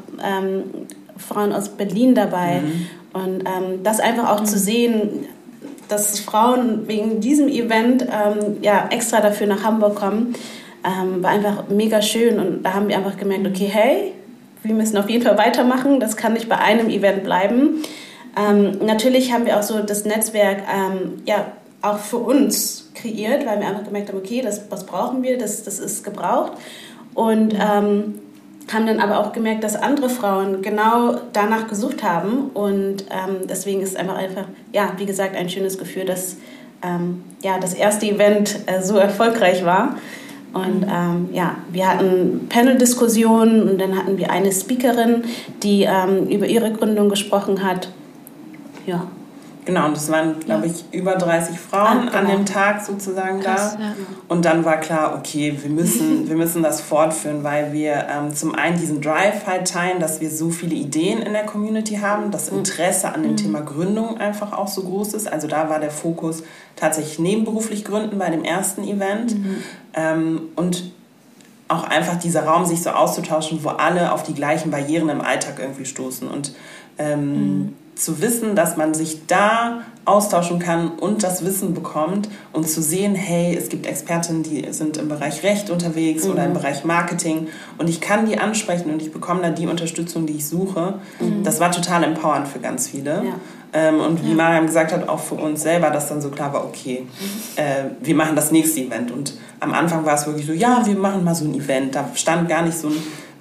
Frauen 1.17 1.53
aus 1.53 1.69
Berlin 1.69 2.15
dabei. 2.15 2.61
Mhm. 2.61 2.87
Und 3.23 3.41
ähm, 3.41 3.83
das 3.83 3.99
einfach 3.99 4.29
auch 4.29 4.41
mhm. 4.41 4.45
zu 4.45 4.57
sehen, 4.57 5.25
dass 5.87 6.19
Frauen 6.19 6.87
wegen 6.87 7.21
diesem 7.21 7.47
Event 7.47 8.03
ähm, 8.03 8.57
ja, 8.61 8.87
extra 8.91 9.21
dafür 9.21 9.47
nach 9.47 9.63
Hamburg 9.63 9.95
kommen, 9.95 10.35
ähm, 10.85 11.23
war 11.23 11.31
einfach 11.31 11.69
mega 11.69 12.01
schön. 12.01 12.39
Und 12.39 12.63
da 12.63 12.73
haben 12.73 12.87
wir 12.87 12.97
einfach 12.97 13.17
gemerkt, 13.17 13.43
mhm. 13.43 13.49
okay, 13.49 13.69
hey, 13.71 14.13
wir 14.63 14.73
müssen 14.73 14.97
auf 14.97 15.09
jeden 15.09 15.23
Fall 15.23 15.37
weitermachen. 15.37 15.99
Das 15.99 16.17
kann 16.17 16.33
nicht 16.33 16.49
bei 16.49 16.57
einem 16.57 16.89
Event 16.89 17.23
bleiben. 17.23 17.83
Ähm, 18.37 18.79
natürlich 18.85 19.33
haben 19.33 19.45
wir 19.45 19.57
auch 19.57 19.63
so 19.63 19.79
das 19.79 20.05
Netzwerk 20.05 20.63
ähm, 20.73 21.23
ja, 21.25 21.47
auch 21.81 21.99
für 21.99 22.17
uns 22.17 22.91
kreiert, 22.93 23.45
weil 23.45 23.59
wir 23.59 23.67
einfach 23.67 23.85
gemerkt 23.85 24.09
haben, 24.09 24.17
okay, 24.17 24.41
das, 24.41 24.61
was 24.69 24.85
brauchen 24.85 25.23
wir, 25.23 25.37
das, 25.37 25.63
das 25.63 25.79
ist 25.79 26.03
gebraucht. 26.03 26.53
Und 27.13 27.53
ähm, 27.53 28.19
haben 28.73 28.85
dann 28.85 28.99
aber 28.99 29.19
auch 29.19 29.31
gemerkt, 29.31 29.63
dass 29.63 29.75
andere 29.75 30.09
Frauen 30.09 30.61
genau 30.61 31.19
danach 31.33 31.67
gesucht 31.67 32.03
haben 32.03 32.49
und 32.53 33.05
ähm, 33.09 33.47
deswegen 33.49 33.81
ist 33.81 33.91
es 33.91 33.95
einfach 33.95 34.15
einfach, 34.15 34.45
ja, 34.73 34.91
wie 34.97 35.05
gesagt, 35.05 35.35
ein 35.35 35.49
schönes 35.49 35.77
Gefühl, 35.77 36.05
dass 36.05 36.37
ähm, 36.83 37.23
ja, 37.41 37.59
das 37.59 37.73
erste 37.73 38.05
Event 38.07 38.59
äh, 38.65 38.81
so 38.81 38.97
erfolgreich 38.97 39.65
war. 39.65 39.95
Und 40.53 40.83
ähm, 40.83 41.29
ja, 41.33 41.55
wir 41.71 41.87
hatten 41.87 42.47
Panel-Diskussionen 42.49 43.69
und 43.69 43.79
dann 43.79 43.95
hatten 43.95 44.17
wir 44.17 44.31
eine 44.31 44.51
Speakerin, 44.51 45.23
die 45.61 45.83
ähm, 45.83 46.27
über 46.27 46.47
ihre 46.47 46.71
Gründung 46.71 47.09
gesprochen 47.09 47.63
hat. 47.63 47.89
Ja, 48.85 49.07
Genau, 49.67 49.85
und 49.85 49.97
es 49.97 50.09
waren, 50.09 50.39
glaube 50.39 50.67
ich, 50.67 50.85
über 50.93 51.15
30 51.15 51.59
Frauen 51.59 51.85
ah, 51.85 52.05
genau. 52.05 52.17
an 52.17 52.27
dem 52.27 52.45
Tag 52.45 52.85
sozusagen 52.85 53.41
Krass, 53.41 53.75
da. 53.75 53.83
Ja. 53.83 53.95
Und 54.29 54.45
dann 54.45 54.63
war 54.63 54.77
klar, 54.77 55.15
okay, 55.19 55.59
wir 55.61 55.69
müssen, 55.69 56.25
wir 56.29 56.37
müssen 56.37 56.63
das 56.63 56.79
fortführen, 56.79 57.43
weil 57.43 57.73
wir 57.73 58.07
ähm, 58.09 58.33
zum 58.33 58.55
einen 58.55 58.79
diesen 58.79 59.01
Drive 59.01 59.45
halt 59.45 59.69
teilen, 59.69 59.99
dass 59.99 60.21
wir 60.21 60.31
so 60.31 60.51
viele 60.51 60.73
Ideen 60.73 61.21
in 61.21 61.33
der 61.33 61.45
Community 61.45 61.95
haben, 61.95 62.31
das 62.31 62.49
mhm. 62.49 62.59
Interesse 62.59 63.13
an 63.13 63.23
dem 63.23 63.33
mhm. 63.33 63.37
Thema 63.37 63.59
Gründung 63.59 64.17
einfach 64.17 64.53
auch 64.53 64.69
so 64.69 64.83
groß 64.83 65.13
ist. 65.15 65.29
Also 65.29 65.47
da 65.47 65.69
war 65.69 65.81
der 65.81 65.91
Fokus 65.91 66.43
tatsächlich 66.77 67.19
nebenberuflich 67.19 67.83
gründen 67.83 68.17
bei 68.17 68.29
dem 68.29 68.45
ersten 68.45 68.85
Event. 68.85 69.37
Mhm. 69.37 69.63
Ähm, 69.95 70.41
und 70.55 70.93
auch 71.67 71.83
einfach 71.83 72.17
dieser 72.17 72.45
Raum, 72.45 72.65
sich 72.65 72.81
so 72.81 72.91
auszutauschen, 72.91 73.59
wo 73.65 73.67
alle 73.67 74.13
auf 74.13 74.23
die 74.23 74.33
gleichen 74.33 74.71
Barrieren 74.71 75.09
im 75.09 75.19
Alltag 75.19 75.55
irgendwie 75.59 75.83
stoßen. 75.83 76.25
Und 76.29 76.53
ähm, 76.97 77.31
mhm 77.33 77.73
zu 77.99 78.21
wissen, 78.21 78.55
dass 78.55 78.77
man 78.77 78.93
sich 78.93 79.27
da 79.27 79.81
austauschen 80.05 80.59
kann 80.59 80.89
und 80.89 81.23
das 81.23 81.43
Wissen 81.43 81.73
bekommt 81.73 82.29
und 82.53 82.67
zu 82.67 82.81
sehen, 82.81 83.13
hey, 83.13 83.55
es 83.55 83.67
gibt 83.67 83.85
Expertinnen, 83.85 84.43
die 84.43 84.65
sind 84.71 84.97
im 84.97 85.09
Bereich 85.09 85.43
Recht 85.43 85.69
unterwegs 85.69 86.23
mhm. 86.23 86.31
oder 86.31 86.45
im 86.45 86.51
mhm. 86.51 86.55
Bereich 86.55 86.85
Marketing 86.85 87.47
und 87.77 87.89
ich 87.89 87.99
kann 87.99 88.25
die 88.25 88.37
ansprechen 88.39 88.91
und 88.91 89.01
ich 89.01 89.11
bekomme 89.11 89.41
da 89.41 89.49
die 89.49 89.67
Unterstützung, 89.67 90.25
die 90.25 90.37
ich 90.37 90.47
suche. 90.47 90.95
Mhm. 91.19 91.43
Das 91.43 91.59
war 91.59 91.71
total 91.71 92.03
empowernd 92.03 92.47
für 92.47 92.59
ganz 92.59 92.87
viele. 92.87 93.23
Ja. 93.25 93.33
Ähm, 93.73 93.99
und 93.99 94.23
wie 94.23 94.29
ja. 94.29 94.35
Mariam 94.35 94.65
gesagt 94.65 94.93
hat, 94.93 95.09
auch 95.09 95.19
für 95.19 95.35
uns 95.35 95.61
selber, 95.61 95.89
dass 95.89 96.07
dann 96.07 96.21
so 96.21 96.29
klar 96.29 96.53
war, 96.53 96.63
okay, 96.63 97.01
mhm. 97.01 97.61
äh, 97.61 97.83
wir 98.01 98.15
machen 98.15 98.35
das 98.35 98.51
nächste 98.51 98.79
Event. 98.79 99.11
Und 99.11 99.33
am 99.59 99.73
Anfang 99.73 100.05
war 100.05 100.15
es 100.15 100.25
wirklich 100.25 100.45
so, 100.45 100.53
ja, 100.53 100.85
wir 100.85 100.95
machen 100.95 101.23
mal 101.25 101.35
so 101.35 101.43
ein 101.43 101.53
Event. 101.53 101.95
Da 101.95 102.09
stand 102.15 102.47
gar 102.47 102.61
nicht 102.61 102.77
so 102.77 102.87
ein 102.87 102.97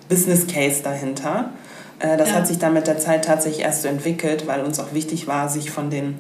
Business 0.09 0.47
Case 0.49 0.83
dahinter. 0.83 1.51
Äh, 1.99 2.17
das 2.17 2.31
ja. 2.31 2.35
hat 2.37 2.47
sich 2.47 2.59
dann 2.59 2.75
mit 2.75 2.87
der 2.87 2.99
Zeit 2.99 3.25
tatsächlich 3.25 3.65
erst 3.65 3.83
so 3.83 3.89
entwickelt, 3.89 4.47
weil 4.47 4.63
uns 4.63 4.79
auch 4.79 4.93
wichtig 4.93 5.27
war, 5.27 5.49
sich 5.49 5.71
von 5.71 5.91
den 5.91 6.19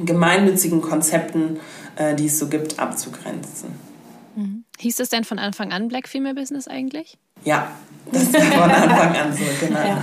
gemeinnützigen 0.00 0.80
Konzepten, 0.80 1.58
äh, 1.96 2.14
die 2.14 2.26
es 2.26 2.38
so 2.38 2.48
gibt, 2.48 2.78
abzugrenzen. 2.78 3.70
Mhm. 4.36 4.64
Hieß 4.78 5.00
es 5.00 5.08
denn 5.08 5.24
von 5.24 5.38
Anfang 5.38 5.72
an 5.72 5.88
Black 5.88 6.08
Female 6.08 6.34
Business 6.34 6.68
eigentlich? 6.68 7.18
Ja, 7.44 7.72
das 8.12 8.32
war 8.32 8.40
von 8.40 8.70
Anfang 8.70 9.16
an 9.16 9.32
so, 9.32 9.44
genau. 9.60 9.80
Ja. 9.80 10.02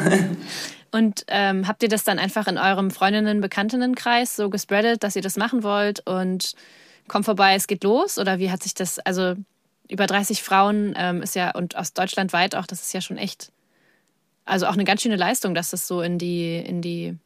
Und 0.92 1.26
ähm, 1.28 1.68
habt 1.68 1.84
ihr 1.84 1.90
das 1.90 2.06
dann 2.06 2.20
einfach 2.20 2.48
in 2.48 2.58
eurem 2.58 2.90
Freundinnen-, 2.90 3.42
Bekanntinnenkreis 3.42 4.36
so 4.36 4.50
gespreadet, 4.50 5.04
dass 5.04 5.16
ihr 5.18 5.22
das 5.22 5.36
machen 5.36 5.62
wollt 5.64 6.06
und 6.08 6.54
kommt 7.10 7.26
vorbei, 7.26 7.56
es 7.56 7.68
geht 7.68 7.84
los? 7.84 8.18
Oder 8.18 8.40
wie 8.40 8.50
hat 8.50 8.64
sich 8.64 8.74
das, 8.76 9.00
also 9.00 9.36
über 9.90 10.08
30 10.08 10.42
Frauen 10.42 10.94
ähm, 10.98 11.22
ist 11.22 11.36
ja, 11.36 11.52
und 11.52 11.76
aus 11.76 11.94
Deutschland 11.94 12.32
weit 12.32 12.56
auch, 12.56 12.66
das 12.66 12.82
ist 12.82 12.94
ja 12.94 13.02
schon 13.02 13.18
echt 13.18 13.52
also 14.46 14.68
auch 14.68 14.74
eine 14.74 14.84
ganz 14.84 15.02
schöne 15.02 15.16
Leistung, 15.16 15.56
dass 15.56 15.72
das 15.72 15.88
so 15.88 16.02
in 16.02 16.18
die, 16.18 16.58
in 16.58 16.82
die, 16.82 17.18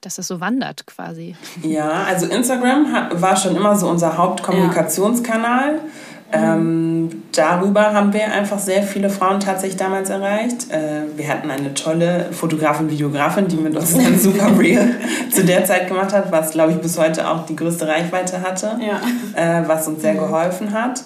dass 0.00 0.16
das 0.16 0.26
so 0.26 0.40
wandert 0.40 0.86
quasi. 0.86 1.36
Ja, 1.62 2.04
also 2.04 2.26
Instagram 2.26 2.92
hat, 2.92 3.20
war 3.20 3.36
schon 3.36 3.56
immer 3.56 3.76
so 3.76 3.88
unser 3.88 4.18
Hauptkommunikationskanal. 4.18 5.74
Ja. 5.74 5.80
Ähm, 6.34 7.24
darüber 7.32 7.92
haben 7.92 8.14
wir 8.14 8.32
einfach 8.32 8.58
sehr 8.58 8.82
viele 8.82 9.10
Frauen 9.10 9.38
tatsächlich 9.38 9.76
damals 9.76 10.08
erreicht. 10.08 10.70
Äh, 10.70 11.02
wir 11.16 11.28
hatten 11.28 11.50
eine 11.50 11.74
tolle 11.74 12.28
Fotografin, 12.32 12.90
Videografin, 12.90 13.48
die 13.48 13.56
mit 13.56 13.76
uns 13.76 13.94
ein 13.98 14.18
super 14.18 14.58
Reel 14.58 14.94
zu 15.30 15.44
der 15.44 15.64
Zeit 15.66 15.88
gemacht 15.88 16.12
hat, 16.12 16.32
was 16.32 16.52
glaube 16.52 16.72
ich 16.72 16.78
bis 16.78 16.98
heute 16.98 17.28
auch 17.28 17.44
die 17.44 17.54
größte 17.54 17.86
Reichweite 17.86 18.40
hatte, 18.40 18.78
ja. 18.80 19.00
äh, 19.34 19.68
was 19.68 19.86
uns 19.86 20.00
sehr 20.00 20.14
mhm. 20.14 20.20
geholfen 20.20 20.72
hat. 20.72 21.04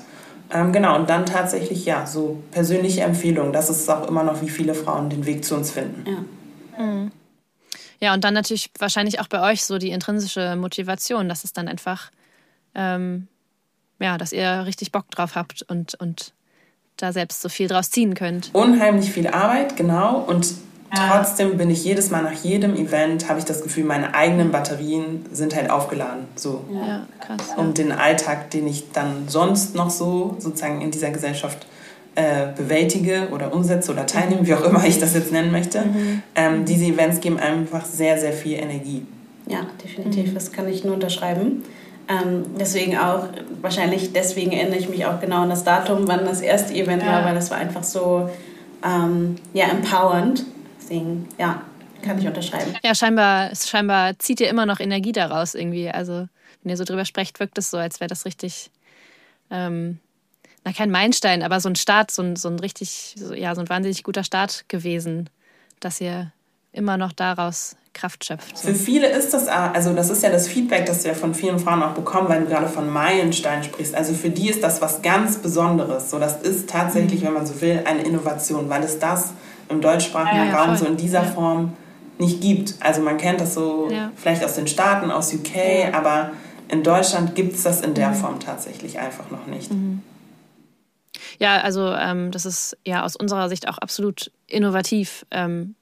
Ähm, 0.51 0.73
genau, 0.73 0.97
und 0.97 1.11
dann 1.11 1.27
tatsächlich 1.27 1.85
ja, 1.85 2.07
so 2.07 2.43
persönliche 2.53 3.03
Empfehlungen. 3.03 3.53
Das 3.53 3.69
ist 3.69 3.89
auch 3.91 4.07
immer 4.09 4.23
noch, 4.23 4.43
wie 4.43 4.49
viele 4.49 4.75
Frauen 4.75 5.11
den 5.11 5.27
Weg 5.27 5.45
zu 5.45 5.55
uns 5.55 5.71
finden. 5.71 6.05
Ja. 6.07 6.85
Mhm. 6.85 7.13
Ja, 7.99 8.13
und 8.13 8.25
dann 8.25 8.35
natürlich 8.35 8.71
wahrscheinlich 8.79 9.21
auch 9.21 9.27
bei 9.27 9.51
euch 9.51 9.65
so 9.65 9.79
die 9.79 9.91
intrinsische 9.91 10.55
Motivation, 10.57 11.29
dass 11.29 11.45
es 11.45 11.53
dann 11.55 11.67
einfach 11.67 12.11
ähm, 12.75 13.29
ja, 13.99 14.19
dass 14.19 14.33
ihr 14.33 14.65
richtig 14.67 14.93
Bock 14.93 15.11
drauf 15.11 15.35
habt 15.35 15.63
und, 15.63 15.95
und 15.95 16.33
da 16.97 17.13
selbst 17.13 17.43
so 17.43 17.49
viel 17.49 17.69
draus 17.69 17.91
ziehen 17.91 18.15
könnt. 18.15 18.51
Unheimlich 18.53 19.11
viel 19.11 19.27
Arbeit, 19.27 19.77
genau. 19.77 20.19
Und. 20.19 20.55
Trotzdem 20.95 21.57
bin 21.57 21.71
ich 21.71 21.85
jedes 21.85 22.11
Mal 22.11 22.23
nach 22.23 22.33
jedem 22.33 22.77
Event, 22.77 23.29
habe 23.29 23.39
ich 23.39 23.45
das 23.45 23.63
Gefühl, 23.63 23.85
meine 23.85 24.15
eigenen 24.15 24.51
Batterien 24.51 25.25
sind 25.33 25.55
halt 25.55 25.71
aufgeladen. 25.71 26.27
So. 26.37 26.65
Ja, 26.73 27.07
krass. 27.21 27.55
Um 27.57 27.75
den 27.75 27.93
Alltag, 27.93 28.51
den 28.51 28.67
ich 28.67 28.93
dann 28.93 29.29
sonst 29.29 29.75
noch 29.75 29.91
so 29.91 30.37
sozusagen 30.39 30.81
in 30.81 30.91
dieser 30.91 31.11
Gesellschaft 31.11 31.67
äh, 32.15 32.49
bewältige 32.57 33.29
oder 33.33 33.53
umsetze 33.53 33.93
oder 33.93 34.07
teilnehme, 34.07 34.47
wie 34.47 34.55
auch 34.55 34.65
immer 34.65 34.85
ich 34.87 34.99
das 34.99 35.15
jetzt 35.15 35.33
nennen 35.33 35.53
möchte. 35.53 35.83
Mhm. 35.83 36.23
Ähm, 36.35 36.65
diese 36.65 36.87
Events 36.87 37.21
geben 37.21 37.39
einfach 37.39 37.85
sehr, 37.85 38.19
sehr 38.19 38.33
viel 38.33 38.59
Energie. 38.59 39.07
Ja, 39.47 39.67
definitiv. 39.85 40.31
Mhm. 40.31 40.35
Das 40.35 40.51
kann 40.51 40.69
ich 40.69 40.85
nur 40.85 40.95
unterschreiben. 40.95 41.63
Ähm, 42.09 42.45
deswegen 42.59 42.97
auch, 42.97 43.25
wahrscheinlich 43.61 44.13
deswegen 44.13 44.53
erinnere 44.53 44.79
ich 44.79 44.89
mich 44.89 45.05
auch 45.07 45.21
genau 45.21 45.43
an 45.43 45.51
das 45.51 45.65
Datum, 45.65 46.07
wann 46.07 46.25
das 46.25 46.41
erste 46.41 46.73
Event 46.73 47.03
ja. 47.03 47.09
war, 47.09 47.25
weil 47.25 47.35
das 47.35 47.51
war 47.51 47.59
einfach 47.59 47.83
so 47.83 48.31
ähm, 48.85 49.37
ja, 49.53 49.67
empowernd. 49.67 50.45
Deswegen, 50.87 51.29
ja, 51.37 51.63
kann 52.03 52.19
ich 52.19 52.27
unterschreiben. 52.27 52.75
Ja, 52.85 52.95
scheinbar, 52.95 53.51
scheinbar 53.57 54.17
zieht 54.21 54.41
ihr 54.41 54.49
immer 54.49 54.67
noch 54.67 54.79
Energie 54.79 55.11
daraus 55.11 55.55
irgendwie. 55.57 55.91
Also, 55.91 56.29
wenn 56.63 56.71
ihr 56.71 56.77
so 56.77 56.85
drüber 56.85 57.05
sprecht, 57.05 57.41
wirkt 57.41 57.59
es 57.59 57.71
so, 57.71 57.77
als 57.77 57.99
wäre 57.99 58.09
das 58.09 58.25
richtig, 58.25 58.71
ähm, 59.51 59.99
na, 60.65 60.73
kein 60.73 60.93
Meilenstein, 60.93 61.43
aber 61.43 61.59
so 61.59 61.69
ein 61.69 61.75
Start, 61.75 62.13
so 62.13 62.23
ein, 62.23 62.37
so 62.37 62.49
ein 62.49 62.61
richtig, 62.61 63.17
so, 63.19 63.35
ja, 63.35 63.55
so 63.57 63.63
ein 63.63 63.69
wahnsinnig 63.69 64.05
guter 64.05 64.23
Start 64.23 64.69
gewesen, 64.69 65.29
dass 65.81 66.01
ihr 66.01 66.33
immer 66.73 66.97
noch 66.97 67.13
daraus 67.13 67.75
Kraft 67.93 68.25
schöpft. 68.25 68.59
So. 68.59 68.69
Für 68.69 68.75
viele 68.75 69.09
ist 69.09 69.33
das, 69.33 69.49
also 69.49 69.93
das 69.95 70.11
ist 70.11 70.23
ja 70.23 70.31
das 70.31 70.47
Feedback, 70.47 70.87
das 70.87 71.05
wir 71.05 71.15
von 71.15 71.35
vielen 71.35 71.59
Frauen 71.59 71.83
auch 71.83 71.95
bekommen, 71.95 72.29
weil 72.29 72.43
du 72.43 72.47
gerade 72.47 72.69
von 72.69 72.89
Meilenstein 72.89 73.65
sprichst. 73.65 73.95
Also 73.95 74.13
für 74.13 74.31
die 74.31 74.51
ist 74.51 74.63
das 74.63 74.81
was 74.81 75.03
ganz 75.03 75.39
Besonderes. 75.39 76.11
So, 76.11 76.19
das 76.19 76.43
ist 76.43 76.69
tatsächlich, 76.69 77.23
mhm. 77.23 77.27
wenn 77.27 77.35
man 77.35 77.47
so 77.47 77.61
will, 77.61 77.83
eine 77.87 78.03
Innovation, 78.03 78.69
weil 78.69 78.85
es 78.85 78.99
das 78.99 79.33
im 79.69 79.81
deutschsprachigen 79.81 80.49
ja, 80.49 80.57
Raum 80.57 80.69
voll. 80.69 80.79
so 80.79 80.87
in 80.87 80.97
dieser. 80.97 81.25
Form 81.25 81.73
nicht 82.19 82.41
gibt. 82.41 82.75
Also 82.81 83.03
man 83.03 83.19
kennt 83.19 83.41
das 83.41 83.55
so 83.55 83.89
vielleicht 84.17 84.45
aus 84.45 84.55
den 84.55 84.67
Staaten, 84.67 85.11
aus 85.11 85.33
UK, 85.33 85.93
aber 85.93 86.33
in 86.69 86.83
Deutschland 86.83 87.35
gibt 87.35 87.55
es 87.55 87.63
das 87.63 87.81
in 87.81 87.95
der 87.95 88.11
mhm. 88.11 88.15
Form 88.15 88.41
tatsächlich 88.41 88.99
einfach 88.99 89.31
noch 89.31 89.47
nicht. 89.47 89.71
Mhm. 89.71 90.03
Ja, 91.39 91.61
also 91.61 91.93
ähm, 91.93 92.31
das 92.31 92.47
ist 92.47 92.77
ja 92.87 93.05
aus 93.05 93.17
unserer 93.17 93.49
Sicht 93.49 93.69
auch 93.69 93.79
absolut 93.79 94.31
innovativ. 94.47 95.27
Ähm, 95.31 95.75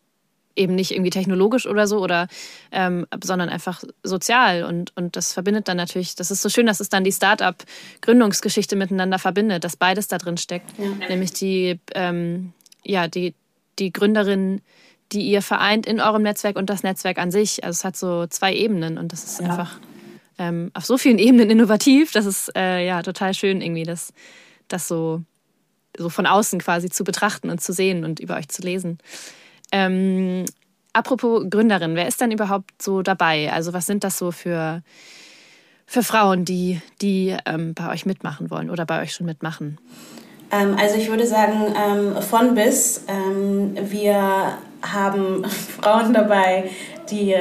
eben 0.56 0.76
nicht 0.76 0.92
irgendwie 0.92 1.10
technologisch 1.10 1.66
oder 1.66 1.88
so, 1.88 1.98
oder 1.98 2.28
ähm, 2.70 3.08
sondern 3.24 3.48
einfach 3.48 3.82
sozial. 4.04 4.62
Und, 4.62 4.96
und 4.96 5.16
das 5.16 5.32
verbindet 5.32 5.66
dann 5.66 5.76
natürlich, 5.76 6.14
das 6.14 6.30
ist 6.30 6.42
so 6.42 6.48
schön, 6.48 6.66
dass 6.66 6.78
es 6.78 6.88
dann 6.88 7.02
die 7.02 7.10
Start-up-Gründungsgeschichte 7.10 8.76
miteinander 8.76 9.18
verbindet, 9.18 9.64
dass 9.64 9.76
beides 9.76 10.06
da 10.06 10.16
drin 10.16 10.36
steckt. 10.36 10.70
Ja. 10.78 11.08
Nämlich 11.08 11.32
die, 11.32 11.80
ähm, 11.96 12.52
ja, 12.84 13.08
die, 13.08 13.34
die 13.78 13.92
Gründerin, 13.92 14.60
die 15.12 15.22
ihr 15.22 15.42
vereint 15.42 15.86
in 15.86 16.00
eurem 16.00 16.22
Netzwerk 16.22 16.56
und 16.56 16.70
das 16.70 16.82
Netzwerk 16.82 17.18
an 17.18 17.30
sich. 17.30 17.64
Also 17.64 17.78
es 17.78 17.84
hat 17.84 17.96
so 17.96 18.26
zwei 18.26 18.54
Ebenen 18.54 18.98
und 18.98 19.12
das 19.12 19.24
ist 19.24 19.40
ja. 19.40 19.46
einfach 19.46 19.78
ähm, 20.38 20.70
auf 20.74 20.84
so 20.84 20.98
vielen 20.98 21.18
Ebenen 21.20 21.50
innovativ. 21.50 22.12
Das 22.12 22.26
ist 22.26 22.54
äh, 22.56 22.84
ja 22.86 23.02
total 23.02 23.34
schön, 23.34 23.60
irgendwie, 23.60 23.84
das, 23.84 24.12
das 24.68 24.88
so, 24.88 25.22
so 25.96 26.08
von 26.08 26.26
außen 26.26 26.60
quasi 26.60 26.88
zu 26.88 27.04
betrachten 27.04 27.50
und 27.50 27.60
zu 27.60 27.72
sehen 27.72 28.04
und 28.04 28.20
über 28.20 28.36
euch 28.36 28.48
zu 28.48 28.62
lesen. 28.62 28.98
Ähm, 29.72 30.44
apropos 30.92 31.44
Gründerin, 31.48 31.94
wer 31.94 32.08
ist 32.08 32.20
denn 32.20 32.30
überhaupt 32.30 32.82
so 32.82 33.02
dabei? 33.02 33.52
Also 33.52 33.72
was 33.72 33.86
sind 33.86 34.04
das 34.04 34.18
so 34.18 34.30
für, 34.30 34.82
für 35.86 36.02
Frauen, 36.02 36.44
die, 36.44 36.80
die 37.00 37.36
ähm, 37.46 37.74
bei 37.74 37.92
euch 37.92 38.06
mitmachen 38.06 38.50
wollen 38.50 38.70
oder 38.70 38.86
bei 38.86 39.02
euch 39.02 39.12
schon 39.12 39.26
mitmachen? 39.26 39.78
Ähm, 40.54 40.76
also 40.78 40.96
ich 40.96 41.08
würde 41.08 41.26
sagen, 41.26 41.74
ähm, 41.76 42.22
von 42.22 42.54
bis. 42.54 43.04
Ähm, 43.08 43.76
wir 43.90 44.58
haben 44.82 45.44
Frauen 45.80 46.12
dabei, 46.12 46.70
die 47.10 47.34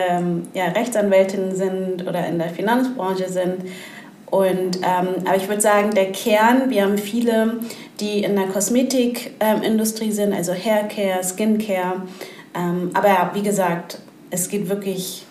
ja, 0.54 0.66
Rechtsanwältinnen 0.76 1.56
sind 1.56 2.08
oder 2.08 2.28
in 2.28 2.38
der 2.38 2.50
Finanzbranche 2.50 3.30
sind. 3.30 3.64
Und, 4.34 4.78
ähm, 4.78 5.26
aber 5.26 5.38
ich 5.38 5.48
würde 5.48 5.62
sagen, 5.62 5.92
der 5.92 6.12
Kern, 6.12 6.70
wir 6.70 6.84
haben 6.84 6.98
viele, 6.98 7.60
die 8.00 8.24
in 8.24 8.36
der 8.36 8.48
Kosmetikindustrie 8.48 10.08
ähm, 10.08 10.12
sind, 10.12 10.34
also 10.34 10.54
Haircare, 10.54 11.24
Skincare. 11.24 12.02
Ähm, 12.56 12.90
aber 12.96 13.10
ja, 13.10 13.32
wie 13.36 13.44
gesagt, 13.44 14.00
es 14.32 14.50
geht 14.50 14.70
wirklich 14.70 15.26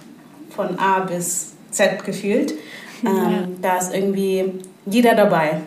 von 0.50 0.78
A 0.78 1.00
bis 1.00 1.54
Z 1.72 2.04
gefühlt. 2.04 2.54
Ja. 3.02 3.48
Da 3.60 3.78
ist 3.78 3.92
irgendwie 3.92 4.60
jeder 4.86 5.16
dabei. 5.16 5.62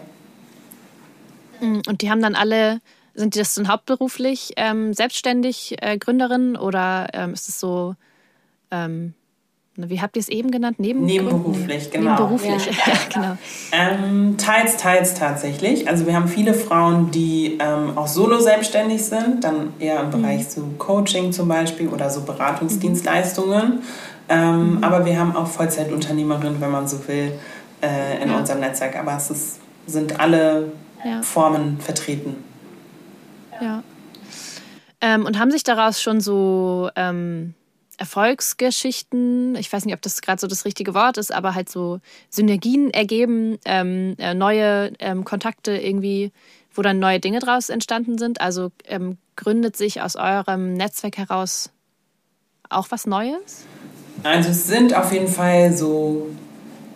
Mm, 1.61 1.81
und 1.87 2.01
die 2.01 2.09
haben 2.09 2.21
dann 2.21 2.35
alle, 2.35 2.81
sind 3.13 3.35
die 3.35 3.39
das 3.39 3.55
dann 3.55 3.67
hauptberuflich 3.67 4.53
ähm, 4.57 4.93
selbstständig 4.93 5.75
äh, 5.81 5.97
Gründerinnen 5.97 6.57
oder 6.57 7.07
ähm, 7.13 7.33
ist 7.33 7.49
es 7.49 7.59
so, 7.59 7.95
ähm, 8.71 9.13
wie 9.77 9.99
habt 9.99 10.15
ihr 10.15 10.21
es 10.21 10.29
eben 10.29 10.51
genannt? 10.51 10.79
Neben 10.79 11.05
Nebenberuflich, 11.05 11.91
genau. 11.91 12.11
Nebenberuflich, 12.11 12.65
ja, 12.65 12.71
ja 12.85 12.99
genau. 13.13 13.37
Ähm, 13.73 14.37
teils, 14.37 14.77
teils 14.77 15.15
tatsächlich. 15.15 15.89
Also 15.89 16.05
wir 16.05 16.15
haben 16.15 16.29
viele 16.29 16.53
Frauen, 16.53 17.11
die 17.11 17.57
ähm, 17.59 17.97
auch 17.97 18.07
solo 18.07 18.39
selbstständig 18.39 19.03
sind, 19.03 19.43
dann 19.43 19.73
eher 19.79 19.99
im 19.99 20.11
Bereich 20.11 20.43
mhm. 20.43 20.49
so 20.49 20.61
Coaching 20.77 21.33
zum 21.33 21.49
Beispiel 21.49 21.89
oder 21.89 22.09
so 22.09 22.21
Beratungsdienstleistungen. 22.21 23.75
Mhm. 23.75 23.81
Ähm, 24.29 24.71
mhm. 24.77 24.83
Aber 24.83 25.05
wir 25.05 25.19
haben 25.19 25.35
auch 25.35 25.47
Vollzeitunternehmerinnen, 25.47 26.61
wenn 26.61 26.71
man 26.71 26.87
so 26.87 27.05
will, 27.09 27.33
äh, 27.81 28.23
in 28.23 28.29
ja. 28.29 28.37
unserem 28.37 28.61
Netzwerk. 28.61 28.97
Aber 28.97 29.17
es 29.17 29.29
ist, 29.29 29.59
sind 29.87 30.21
alle 30.21 30.71
ja. 31.05 31.21
Formen 31.21 31.79
vertreten. 31.79 32.43
Ja. 33.61 33.83
Ähm, 34.99 35.25
und 35.25 35.39
haben 35.39 35.51
sich 35.51 35.63
daraus 35.63 36.01
schon 36.01 36.19
so 36.19 36.89
ähm, 36.95 37.53
Erfolgsgeschichten, 37.97 39.55
ich 39.55 39.71
weiß 39.71 39.85
nicht, 39.85 39.93
ob 39.93 40.01
das 40.01 40.21
gerade 40.21 40.41
so 40.41 40.47
das 40.47 40.65
richtige 40.65 40.93
Wort 40.93 41.17
ist, 41.17 41.33
aber 41.33 41.55
halt 41.55 41.69
so 41.69 41.99
Synergien 42.29 42.89
ergeben, 42.91 43.57
ähm, 43.65 44.15
äh, 44.17 44.33
neue 44.33 44.91
ähm, 44.99 45.23
Kontakte 45.23 45.77
irgendwie, 45.77 46.31
wo 46.73 46.81
dann 46.81 46.99
neue 46.99 47.19
Dinge 47.19 47.39
draus 47.39 47.69
entstanden 47.69 48.17
sind. 48.17 48.41
Also 48.41 48.71
ähm, 48.85 49.17
gründet 49.35 49.77
sich 49.77 50.01
aus 50.01 50.15
eurem 50.15 50.73
Netzwerk 50.73 51.17
heraus 51.17 51.69
auch 52.69 52.87
was 52.89 53.05
Neues? 53.05 53.65
Also 54.23 54.49
es 54.49 54.67
sind 54.67 54.93
auf 54.95 55.13
jeden 55.13 55.27
Fall 55.27 55.71
so 55.71 56.29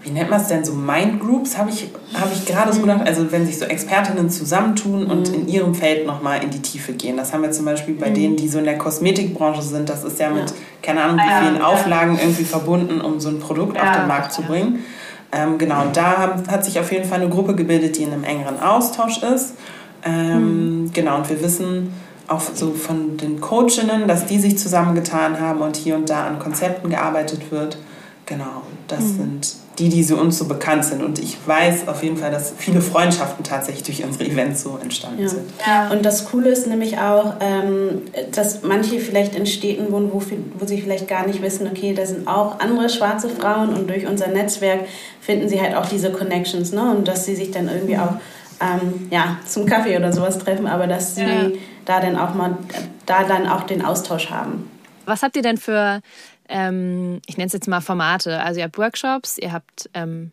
wie 0.01 0.11
nennt 0.11 0.29
man 0.29 0.39
es 0.39 0.47
denn, 0.47 0.63
so 0.63 0.73
Mindgroups, 0.73 1.57
habe 1.57 1.69
ich, 1.69 1.89
hab 2.13 2.31
ich 2.31 2.45
gerade 2.45 2.71
so 2.71 2.81
gedacht. 2.81 3.01
Also 3.05 3.31
wenn 3.31 3.45
sich 3.45 3.57
so 3.57 3.65
Expertinnen 3.65 4.29
zusammentun 4.29 5.05
und 5.05 5.29
mhm. 5.29 5.35
in 5.35 5.47
ihrem 5.47 5.75
Feld 5.75 6.07
nochmal 6.07 6.41
in 6.41 6.51
die 6.51 6.61
Tiefe 6.61 6.93
gehen. 6.93 7.17
Das 7.17 7.33
haben 7.33 7.41
wir 7.41 7.51
zum 7.51 7.65
Beispiel 7.65 7.95
bei 7.95 8.09
mhm. 8.09 8.13
denen, 8.13 8.35
die 8.37 8.47
so 8.47 8.59
in 8.59 8.65
der 8.65 8.77
Kosmetikbranche 8.77 9.61
sind. 9.61 9.89
Das 9.89 10.05
ist 10.05 10.17
ja 10.19 10.29
mit, 10.29 10.49
ja. 10.49 10.55
keine 10.81 11.03
Ahnung, 11.03 11.17
wie 11.17 11.43
vielen 11.43 11.57
ja, 11.57 11.65
Auflagen 11.65 12.15
ja. 12.15 12.21
irgendwie 12.21 12.45
verbunden, 12.45 13.01
um 13.01 13.19
so 13.19 13.29
ein 13.29 13.39
Produkt 13.39 13.77
auf 13.77 13.97
den 13.97 14.07
Markt 14.07 14.31
zu 14.31 14.41
bringen. 14.43 14.85
Ähm, 15.31 15.57
genau, 15.57 15.83
und 15.83 15.95
da 15.95 16.17
haben, 16.17 16.47
hat 16.49 16.65
sich 16.65 16.79
auf 16.79 16.91
jeden 16.91 17.07
Fall 17.07 17.21
eine 17.21 17.29
Gruppe 17.29 17.53
gebildet, 17.53 17.97
die 17.97 18.03
in 18.03 18.13
einem 18.13 18.23
engeren 18.23 18.59
Austausch 18.59 19.21
ist. 19.21 19.55
Ähm, 20.03 20.83
mhm. 20.83 20.93
Genau, 20.93 21.17
und 21.17 21.29
wir 21.29 21.43
wissen 21.43 21.93
auch 22.27 22.41
so 22.41 22.71
von 22.71 23.17
den 23.17 23.41
Coachinnen, 23.41 24.07
dass 24.07 24.25
die 24.25 24.39
sich 24.39 24.57
zusammengetan 24.57 25.39
haben 25.39 25.61
und 25.61 25.75
hier 25.75 25.95
und 25.95 26.09
da 26.09 26.25
an 26.25 26.39
Konzepten 26.39 26.89
gearbeitet 26.89 27.51
wird. 27.51 27.77
Genau, 28.25 28.63
das 28.87 29.01
mhm. 29.01 29.17
sind 29.17 29.55
die, 29.79 29.89
die 29.89 30.03
so 30.03 30.17
uns 30.17 30.37
so 30.37 30.45
bekannt 30.45 30.83
sind. 30.83 31.01
Und 31.01 31.19
ich 31.19 31.37
weiß 31.45 31.87
auf 31.87 32.03
jeden 32.03 32.17
Fall, 32.17 32.31
dass 32.31 32.53
viele 32.57 32.81
Freundschaften 32.81 33.43
tatsächlich 33.43 33.83
durch 33.83 34.03
unsere 34.03 34.25
Events 34.25 34.61
so 34.61 34.77
entstanden 34.81 35.23
ja. 35.23 35.29
sind. 35.29 35.49
Ja, 35.65 35.89
und 35.89 36.05
das 36.05 36.25
Coole 36.25 36.49
ist 36.49 36.67
nämlich 36.67 36.97
auch, 36.97 37.35
ähm, 37.39 38.01
dass 38.33 38.61
manche 38.63 38.99
vielleicht 38.99 39.35
in 39.35 39.45
Städten 39.45 39.91
wohnen, 39.91 40.11
wo, 40.11 40.21
wo 40.55 40.65
sie 40.65 40.81
vielleicht 40.81 41.07
gar 41.07 41.25
nicht 41.25 41.41
wissen, 41.41 41.67
okay, 41.67 41.93
da 41.93 42.05
sind 42.05 42.27
auch 42.27 42.59
andere 42.59 42.89
schwarze 42.89 43.29
Frauen 43.29 43.73
und 43.73 43.89
durch 43.89 44.05
unser 44.05 44.27
Netzwerk 44.27 44.81
finden 45.21 45.47
sie 45.47 45.61
halt 45.61 45.75
auch 45.75 45.85
diese 45.85 46.11
Connections. 46.11 46.73
Ne? 46.73 46.91
Und 46.91 47.07
dass 47.07 47.25
sie 47.25 47.35
sich 47.35 47.51
dann 47.51 47.69
irgendwie 47.69 47.97
auch 47.97 48.15
ähm, 48.61 49.07
ja, 49.09 49.37
zum 49.47 49.65
Kaffee 49.65 49.95
oder 49.95 50.11
sowas 50.11 50.37
treffen, 50.39 50.67
aber 50.67 50.87
dass 50.87 51.15
sie 51.15 51.21
ja. 51.21 51.51
da 51.85 52.01
dann 52.01 52.17
auch 52.17 52.33
mal, 52.33 52.57
da 53.05 53.23
dann 53.23 53.47
auch 53.47 53.63
den 53.63 53.83
Austausch 53.83 54.29
haben. 54.29 54.69
Was 55.05 55.23
habt 55.23 55.35
ihr 55.37 55.41
denn 55.41 55.57
für 55.57 56.01
ähm, 56.49 57.21
ich 57.27 57.37
nenne 57.37 57.47
es 57.47 57.53
jetzt 57.53 57.67
mal 57.67 57.81
Formate. 57.81 58.41
Also 58.41 58.59
ihr 58.59 58.65
habt 58.65 58.77
Workshops, 58.77 59.37
ihr 59.37 59.53
habt 59.53 59.89
ähm, 59.93 60.31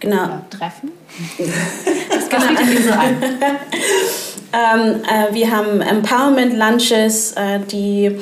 genau. 0.00 0.44
Treffen. 0.50 0.90
Bietet 1.38 2.74
ihr 2.74 2.82
so 2.82 2.92
an? 2.92 3.16
ähm, 4.52 5.02
äh, 5.04 5.34
wir 5.34 5.50
haben 5.50 5.80
Empowerment 5.80 6.54
Lunches, 6.54 7.32
äh, 7.32 7.60
die 7.60 8.18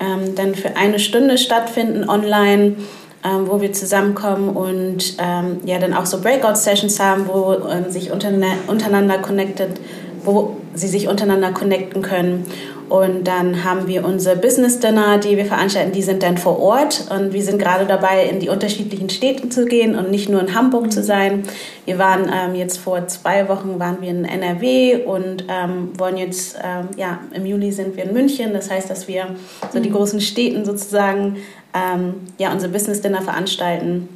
ähm, 0.00 0.34
dann 0.34 0.54
für 0.54 0.76
eine 0.76 0.98
Stunde 0.98 1.38
stattfinden 1.38 2.08
online 2.08 2.76
ähm, 3.24 3.46
wo 3.46 3.60
wir 3.60 3.72
zusammenkommen 3.72 4.48
und 4.48 5.14
ähm, 5.18 5.60
ja 5.64 5.78
dann 5.78 5.94
auch 5.94 6.06
so 6.06 6.20
Breakout-Sessions 6.20 6.98
haben, 6.98 7.28
wo 7.28 7.54
ähm, 7.68 7.90
sich 7.90 8.10
untereinander 8.10 9.18
connected, 9.18 9.78
wo 10.24 10.56
sie 10.74 10.88
sich 10.88 11.08
untereinander 11.08 11.52
connecten 11.52 12.02
können. 12.02 12.46
Und 12.88 13.26
dann 13.26 13.64
haben 13.64 13.86
wir 13.86 14.04
unsere 14.04 14.36
Business 14.36 14.78
Dinner, 14.78 15.16
die 15.16 15.38
wir 15.38 15.46
veranstalten, 15.46 15.92
die 15.92 16.02
sind 16.02 16.22
dann 16.22 16.36
vor 16.36 16.58
Ort. 16.60 17.06
Und 17.08 17.32
wir 17.32 17.42
sind 17.42 17.58
gerade 17.58 17.86
dabei, 17.86 18.26
in 18.26 18.38
die 18.38 18.50
unterschiedlichen 18.50 19.08
Städte 19.08 19.48
zu 19.48 19.64
gehen 19.64 19.96
und 19.96 20.10
nicht 20.10 20.28
nur 20.28 20.42
in 20.42 20.54
Hamburg 20.54 20.92
zu 20.92 21.02
sein. 21.02 21.44
Wir 21.86 21.98
waren 21.98 22.30
ähm, 22.30 22.54
jetzt 22.54 22.76
vor 22.76 23.06
zwei 23.08 23.48
Wochen 23.48 23.78
waren 23.78 24.02
wir 24.02 24.10
in 24.10 24.26
NRW 24.26 25.04
und 25.04 25.46
ähm, 25.48 25.98
wollen 25.98 26.18
jetzt, 26.18 26.58
ähm, 26.62 26.88
ja, 26.98 27.20
im 27.32 27.46
Juli 27.46 27.72
sind 27.72 27.96
wir 27.96 28.04
in 28.04 28.12
München. 28.12 28.52
Das 28.52 28.70
heißt, 28.70 28.90
dass 28.90 29.08
wir 29.08 29.36
so 29.72 29.80
die 29.80 29.90
großen 29.90 30.20
Städten 30.20 30.66
sozusagen 30.66 31.38
ähm, 31.72 32.14
ja, 32.36 32.52
unsere 32.52 32.70
Business 32.70 33.00
Dinner 33.00 33.22
veranstalten. 33.22 34.08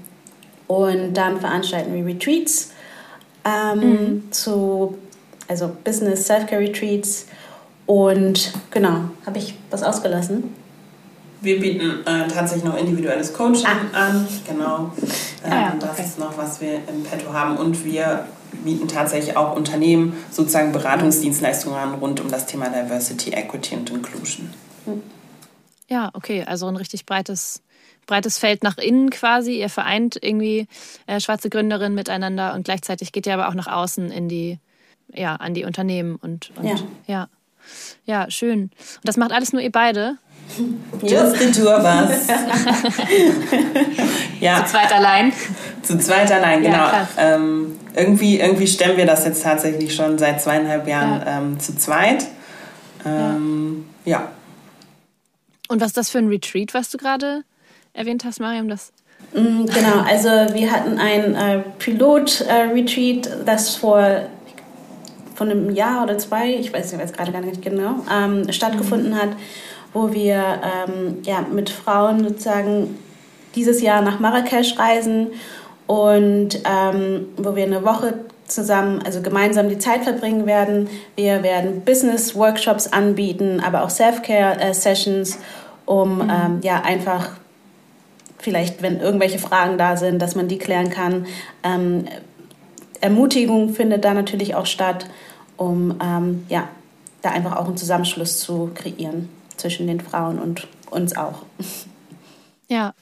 Und 0.67 1.15
dann 1.15 1.41
veranstalten 1.41 1.95
wir 1.95 2.05
Retreats 2.05 2.73
ähm, 3.47 3.79
mhm. 3.81 4.33
zu, 4.33 4.99
also 5.49 5.75
Business 5.85 6.27
Self-Care 6.27 6.61
Retreats. 6.61 7.27
Und 7.87 8.53
genau, 8.71 9.11
habe 9.25 9.39
ich 9.39 9.55
was 9.71 9.83
ausgelassen? 9.83 10.55
Wir 11.41 11.61
bieten 11.61 12.05
äh, 12.07 12.27
tatsächlich 12.29 12.65
noch 12.65 12.77
individuelles 12.77 13.33
Coaching 13.33 13.67
ah. 13.67 14.07
an. 14.07 14.29
Genau. 14.49 14.91
Äh, 15.45 15.51
ah, 15.51 15.55
ja, 15.55 15.77
das 15.79 15.91
okay. 15.91 16.03
ist 16.03 16.19
noch, 16.19 16.37
was 16.37 16.61
wir 16.61 16.77
im 16.89 17.05
Petto 17.05 17.33
haben. 17.33 17.57
Und 17.57 17.85
wir 17.85 18.27
bieten 18.65 18.89
tatsächlich 18.89 19.37
auch 19.37 19.55
Unternehmen 19.55 20.17
sozusagen 20.31 20.73
Beratungsdienstleistungen 20.73 21.79
an 21.79 21.95
rund 21.95 22.21
um 22.21 22.31
das 22.31 22.47
Thema 22.47 22.69
Diversity, 22.69 23.31
Equity 23.31 23.77
und 23.77 23.91
Inclusion. 23.91 24.51
Mhm. 24.87 25.03
Ja, 25.89 26.11
okay, 26.15 26.43
also 26.45 26.67
ein 26.67 26.77
richtig 26.77 27.07
breites, 27.07 27.63
breites 28.07 28.39
Feld 28.39 28.65
nach 28.65 28.79
innen 28.79 29.11
quasi. 29.11 29.61
Ihr 29.61 29.69
vereint 29.69 30.19
irgendwie 30.21 30.67
äh, 31.07 31.21
schwarze 31.21 31.49
Gründerinnen 31.49 31.95
miteinander 31.95 32.55
und 32.55 32.65
gleichzeitig 32.65 33.13
geht 33.13 33.27
ihr 33.27 33.35
aber 33.35 33.49
auch 33.49 33.55
nach 33.55 33.69
außen 33.69 34.11
in 34.11 34.29
die, 34.29 34.59
ja, 35.13 35.37
an 35.37 35.55
die 35.55 35.65
Unternehmen 35.65 36.17
und, 36.17 36.53
und 36.57 36.67
ja. 36.67 36.77
ja. 37.07 37.29
Ja, 38.05 38.31
schön. 38.31 38.63
Und 38.63 39.01
das 39.03 39.17
macht 39.17 39.33
alles 39.33 39.53
nur 39.53 39.61
ihr 39.61 39.73
beide? 39.73 40.19
Just 41.03 41.39
the 41.41 41.51
two 41.51 41.69
of 41.69 41.85
us. 41.85 42.29
ja. 44.41 44.65
Zu 44.65 44.73
zweit 44.73 44.93
allein. 44.93 45.33
Zu 45.83 45.99
zweit 45.99 46.31
allein, 46.31 46.63
genau. 46.63 46.77
Ja, 46.77 47.09
ähm, 47.19 47.77
irgendwie, 47.95 48.39
irgendwie 48.39 48.67
stemmen 48.67 48.97
wir 48.97 49.07
das 49.07 49.25
jetzt 49.25 49.43
tatsächlich 49.43 49.95
schon 49.95 50.19
seit 50.19 50.41
zweieinhalb 50.41 50.87
Jahren 50.87 51.21
ja. 51.21 51.39
ähm, 51.39 51.61
zu 51.61 51.77
zweit. 51.77 52.27
Ähm, 53.05 53.87
ja. 54.05 54.19
ja. 54.19 54.33
Und 55.69 55.81
was 55.81 55.89
ist 55.89 55.97
das 55.97 56.11
für 56.11 56.19
ein 56.19 56.29
Retreat, 56.29 56.75
was 56.75 56.91
du 56.91 56.99
gerade 56.99 57.43
erwähnt 57.93 58.25
hast, 58.25 58.41
Mariam? 58.41 58.69
Das 58.69 58.93
mm, 59.35 59.67
Genau, 59.67 60.01
also 60.07 60.29
wir 60.55 60.71
hatten 60.71 60.99
ein 60.99 61.35
äh, 61.35 61.63
Pilot-Retreat, 61.79 63.27
äh, 63.27 63.45
das 63.45 63.75
vor 63.75 64.29
von 65.37 65.51
einem 65.51 65.71
Jahr 65.71 66.03
oder 66.03 66.19
zwei, 66.19 66.55
ich 66.55 66.73
weiß 66.73 66.93
jetzt 66.93 67.17
gerade 67.17 67.31
gar 67.31 67.43
nicht 67.43 67.63
genau, 67.63 67.97
ähm, 68.13 68.51
stattgefunden 68.51 69.15
hat, 69.15 69.31
wo 69.93 70.13
wir 70.13 70.37
ähm, 70.37 71.19
ja, 71.23 71.43
mit 71.43 71.71
Frauen 71.71 72.25
sozusagen 72.25 72.99
dieses 73.55 73.81
Jahr 73.83 74.03
nach 74.03 74.19
Marrakesch 74.19 74.79
reisen 74.79 75.29
und 75.87 76.61
ähm, 76.65 77.29
wo 77.37 77.55
wir 77.55 77.65
eine 77.65 77.85
Woche 77.85 78.15
zusammen, 78.47 79.03
also 79.05 79.23
gemeinsam 79.23 79.69
die 79.69 79.79
Zeit 79.79 80.05
verbringen 80.05 80.47
werden. 80.47 80.89
Wir 81.17 81.43
werden 81.43 81.83
Business-Workshops 81.85 82.93
anbieten, 82.93 83.61
aber 83.65 83.83
auch 83.83 83.91
Self-Care-Sessions, 83.91 85.39
um 85.85 86.17
mhm. 86.17 86.31
ähm, 86.31 86.61
ja 86.63 86.83
einfach 86.83 87.31
vielleicht, 88.39 88.83
wenn 88.83 89.01
irgendwelche 89.01 89.39
Fragen 89.39 89.79
da 89.79 89.97
sind, 89.97 90.21
dass 90.21 90.37
man 90.37 90.49
die 90.49 90.59
klären 90.59 90.91
kann. 90.91 91.27
Ähm, 91.63 92.05
Ermutigung 93.01 93.73
findet 93.75 94.05
da 94.05 94.15
natürlich 94.15 94.55
auch 94.55 94.67
statt, 94.67 95.07
um 95.57 95.99
ähm, 96.03 96.45
ja, 96.49 96.69
da 97.23 97.31
einfach 97.31 97.57
auch 97.57 97.67
einen 97.67 97.77
Zusammenschluss 97.77 98.39
zu 98.39 98.71
kreieren 98.75 99.29
zwischen 99.57 99.87
den 99.87 100.01
Frauen 100.01 100.39
und 100.39 100.67
uns 100.91 101.17
auch. 101.17 101.43
Ja, 102.69 102.95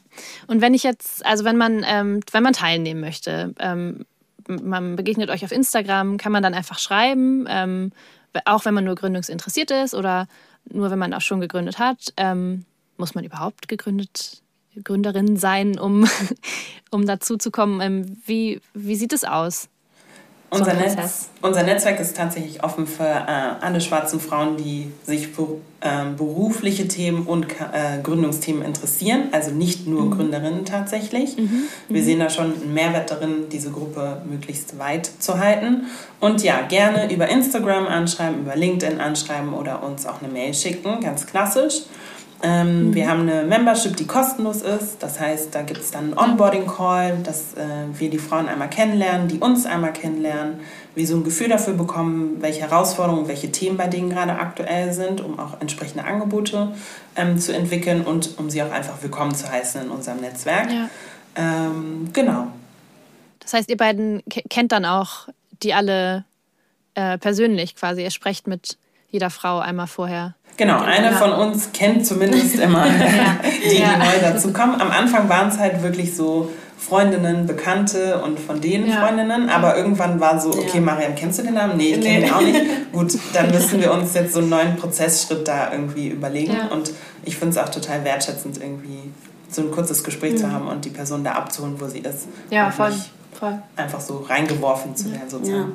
und 0.46 0.60
wenn 0.60 0.74
ich 0.74 0.82
jetzt, 0.82 1.24
also 1.24 1.46
wenn 1.46 1.56
man, 1.56 1.86
ähm, 1.88 2.20
wenn 2.32 2.42
man 2.42 2.52
teilnehmen 2.52 3.00
möchte, 3.00 3.54
ähm, 3.58 4.04
man 4.46 4.94
begegnet 4.94 5.30
euch 5.30 5.42
auf 5.42 5.52
Instagram, 5.52 6.18
kann 6.18 6.32
man 6.32 6.42
dann 6.42 6.52
einfach 6.52 6.78
schreiben, 6.78 7.46
ähm, 7.48 7.90
auch 8.44 8.66
wenn 8.66 8.74
man 8.74 8.84
nur 8.84 8.94
gründungsinteressiert 8.94 9.70
ist 9.70 9.94
oder 9.94 10.28
nur 10.70 10.90
wenn 10.90 10.98
man 10.98 11.14
auch 11.14 11.22
schon 11.22 11.40
gegründet 11.40 11.78
hat. 11.78 12.12
Ähm, 12.18 12.66
muss 12.96 13.14
man 13.14 13.24
überhaupt 13.24 13.68
gegründet, 13.68 14.42
Gründerin 14.82 15.36
sein, 15.36 15.78
um, 15.78 16.06
um 16.90 17.06
dazu 17.06 17.36
zu 17.36 17.50
kommen? 17.50 17.80
Ähm, 17.80 18.18
wie, 18.26 18.60
wie 18.74 18.96
sieht 18.96 19.12
es 19.12 19.24
aus? 19.24 19.68
Unser, 20.54 20.74
Netz, 20.74 21.28
unser 21.42 21.62
Netzwerk 21.62 22.00
ist 22.00 22.16
tatsächlich 22.16 22.62
offen 22.62 22.86
für 22.86 23.04
äh, 23.04 23.64
alle 23.64 23.80
schwarzen 23.80 24.20
Frauen, 24.20 24.56
die 24.56 24.90
sich 25.02 25.28
für 25.28 25.58
äh, 25.80 26.04
berufliche 26.16 26.88
Themen 26.88 27.26
und 27.26 27.46
äh, 27.50 28.00
Gründungsthemen 28.02 28.62
interessieren. 28.62 29.28
Also 29.32 29.50
nicht 29.50 29.86
nur 29.86 30.02
mhm. 30.02 30.10
Gründerinnen 30.12 30.64
tatsächlich. 30.64 31.36
Mhm. 31.36 31.64
Wir 31.88 32.00
mhm. 32.00 32.04
sehen 32.04 32.20
da 32.20 32.30
schon 32.30 32.54
einen 32.54 32.72
Mehrwert 32.72 33.10
darin, 33.10 33.48
diese 33.50 33.70
Gruppe 33.70 34.22
möglichst 34.28 34.78
weit 34.78 35.10
zu 35.18 35.38
halten. 35.38 35.86
Und 36.20 36.42
ja, 36.42 36.62
gerne 36.62 37.12
über 37.12 37.28
Instagram 37.28 37.86
anschreiben, 37.86 38.40
über 38.40 38.56
LinkedIn 38.56 39.00
anschreiben 39.00 39.52
oder 39.52 39.82
uns 39.82 40.06
auch 40.06 40.22
eine 40.22 40.32
Mail 40.32 40.54
schicken, 40.54 41.00
ganz 41.00 41.26
klassisch. 41.26 41.82
Ähm, 42.44 42.88
mhm. 42.88 42.94
Wir 42.94 43.08
haben 43.08 43.22
eine 43.22 43.42
Membership, 43.44 43.96
die 43.96 44.06
kostenlos 44.06 44.60
ist. 44.60 45.02
Das 45.02 45.18
heißt, 45.18 45.54
da 45.54 45.62
gibt 45.62 45.80
es 45.80 45.90
dann 45.90 46.04
einen 46.04 46.18
Onboarding-Call, 46.18 47.20
dass 47.22 47.54
äh, 47.54 47.64
wir 47.94 48.10
die 48.10 48.18
Frauen 48.18 48.48
einmal 48.48 48.68
kennenlernen, 48.68 49.28
die 49.28 49.38
uns 49.38 49.64
einmal 49.64 49.94
kennenlernen, 49.94 50.60
wir 50.94 51.06
so 51.06 51.16
ein 51.16 51.24
Gefühl 51.24 51.48
dafür 51.48 51.72
bekommen, 51.72 52.42
welche 52.42 52.60
Herausforderungen, 52.60 53.28
welche 53.28 53.50
Themen 53.50 53.78
bei 53.78 53.86
denen 53.86 54.10
gerade 54.10 54.34
aktuell 54.34 54.92
sind, 54.92 55.22
um 55.22 55.38
auch 55.38 55.58
entsprechende 55.62 56.04
Angebote 56.04 56.74
ähm, 57.16 57.38
zu 57.38 57.54
entwickeln 57.54 58.02
und 58.02 58.38
um 58.38 58.50
sie 58.50 58.62
auch 58.62 58.70
einfach 58.70 59.02
willkommen 59.02 59.34
zu 59.34 59.50
heißen 59.50 59.80
in 59.80 59.88
unserem 59.88 60.20
Netzwerk. 60.20 60.70
Ja. 60.70 60.90
Ähm, 61.36 62.10
genau. 62.12 62.48
Das 63.40 63.54
heißt, 63.54 63.70
ihr 63.70 63.78
beiden 63.78 64.22
kennt 64.50 64.72
dann 64.72 64.84
auch 64.84 65.28
die 65.62 65.72
alle 65.72 66.26
äh, 66.94 67.16
persönlich 67.16 67.74
quasi. 67.74 68.02
Ihr 68.02 68.10
sprecht 68.10 68.46
mit 68.46 68.76
jeder 69.08 69.30
Frau 69.30 69.60
einmal 69.60 69.86
vorher. 69.86 70.34
Genau, 70.56 70.80
eine 70.80 71.12
von 71.12 71.32
uns 71.32 71.72
kennt 71.72 72.06
zumindest 72.06 72.58
immer 72.58 72.86
die, 73.64 73.70
die 73.70 73.80
ja. 73.80 73.96
neu 73.98 74.20
dazukommen. 74.20 74.80
Am 74.80 74.90
Anfang 74.90 75.28
waren 75.28 75.48
es 75.48 75.58
halt 75.58 75.82
wirklich 75.82 76.14
so 76.14 76.50
Freundinnen, 76.78 77.46
Bekannte 77.46 78.20
und 78.22 78.38
von 78.38 78.60
denen 78.60 78.88
ja. 78.88 79.04
Freundinnen. 79.04 79.48
Aber 79.48 79.76
irgendwann 79.76 80.20
war 80.20 80.40
so, 80.40 80.50
okay, 80.50 80.80
Mariam, 80.80 81.14
kennst 81.14 81.38
du 81.38 81.42
den 81.42 81.54
Namen? 81.54 81.76
Nee, 81.76 81.94
ich 81.94 82.00
kenne 82.00 82.20
nee. 82.20 82.26
ihn 82.26 82.32
auch 82.32 82.40
nicht. 82.40 82.60
Gut, 82.92 83.18
dann 83.32 83.50
müssen 83.50 83.80
wir 83.80 83.92
uns 83.92 84.14
jetzt 84.14 84.34
so 84.34 84.40
einen 84.40 84.50
neuen 84.50 84.76
Prozessschritt 84.76 85.48
da 85.48 85.72
irgendwie 85.72 86.08
überlegen. 86.08 86.52
Ja. 86.52 86.68
Und 86.68 86.92
ich 87.24 87.36
finde 87.36 87.58
es 87.58 87.64
auch 87.64 87.70
total 87.70 88.04
wertschätzend, 88.04 88.58
irgendwie 88.58 89.10
so 89.48 89.62
ein 89.62 89.70
kurzes 89.70 90.04
Gespräch 90.04 90.34
mhm. 90.34 90.38
zu 90.38 90.52
haben 90.52 90.68
und 90.68 90.84
die 90.84 90.90
Person 90.90 91.24
da 91.24 91.32
abzuholen, 91.32 91.80
wo 91.80 91.86
sie 91.86 92.00
ist. 92.00 92.28
Ja, 92.50 92.70
voll. 92.70 92.92
voll. 93.32 93.58
Einfach 93.76 94.00
so 94.00 94.18
reingeworfen 94.28 94.94
zu 94.94 95.10
werden, 95.10 95.30
sozusagen. 95.30 95.72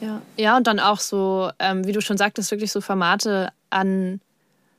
Ja. 0.00 0.22
ja, 0.36 0.56
und 0.56 0.66
dann 0.66 0.80
auch 0.80 0.98
so, 0.98 1.50
ähm, 1.58 1.86
wie 1.86 1.92
du 1.92 2.00
schon 2.00 2.16
sagtest, 2.16 2.50
wirklich 2.50 2.72
so 2.72 2.80
Formate 2.80 3.52
an, 3.68 4.20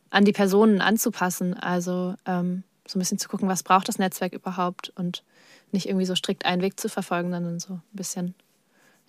an 0.10 0.26
die 0.26 0.34
Personen 0.34 0.82
anzupassen. 0.82 1.54
Also 1.54 2.16
ähm, 2.26 2.64
so 2.88 2.98
ein 2.98 3.02
bisschen 3.02 3.20
zu 3.20 3.30
gucken, 3.30 3.48
was 3.48 3.64
braucht 3.64 3.88
das 3.88 4.00
Netzwerk 4.00 4.34
überhaupt 4.34 4.92
und 4.96 5.24
nicht 5.72 5.88
irgendwie 5.88 6.06
so 6.06 6.16
strikt 6.16 6.46
einen 6.46 6.62
Weg 6.62 6.80
zu 6.80 6.90
verfolgen, 6.90 7.32
sondern 7.32 7.60
so 7.60 7.76
ein 7.76 7.84
bisschen 7.94 8.36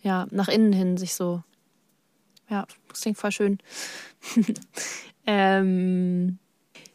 ja, 0.03 0.27
nach 0.31 0.49
innen 0.49 0.73
hin 0.73 0.97
sich 0.97 1.15
so. 1.15 1.43
Ja, 2.49 2.67
das 2.89 3.01
klingt 3.01 3.19
voll 3.19 3.33
schön. 3.33 3.59
ähm, 5.27 6.39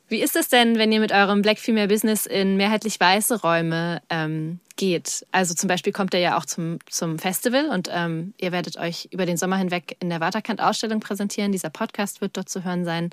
wie 0.10 0.22
ist 0.22 0.36
es 0.36 0.48
denn, 0.48 0.78
wenn 0.78 0.92
ihr 0.92 1.00
mit 1.00 1.12
eurem 1.12 1.42
Black 1.42 1.60
Female 1.60 1.88
Business 1.88 2.26
in 2.26 2.56
mehrheitlich 2.56 3.00
weiße 3.00 3.42
Räume 3.42 4.02
ähm, 4.10 4.60
geht? 4.78 5.26
Also 5.32 5.54
zum 5.54 5.68
Beispiel 5.68 5.92
kommt 5.92 6.14
ihr 6.14 6.22
ja 6.22 6.38
auch 6.38 6.46
zum, 6.46 6.80
zum 6.90 7.20
Festival 7.20 7.70
und 7.70 7.90
ähm, 7.92 8.34
ihr 8.40 8.52
werdet 8.54 8.78
euch 8.78 9.10
über 9.12 9.26
den 9.26 9.36
Sommer 9.36 9.58
hinweg 9.58 9.98
in 10.00 10.10
der 10.10 10.22
Waterkant-Ausstellung 10.22 11.02
präsentieren. 11.02 11.52
Dieser 11.52 11.70
Podcast 11.70 12.22
wird 12.22 12.38
dort 12.38 12.48
zu 12.48 12.64
hören 12.64 12.86
sein. 12.86 13.10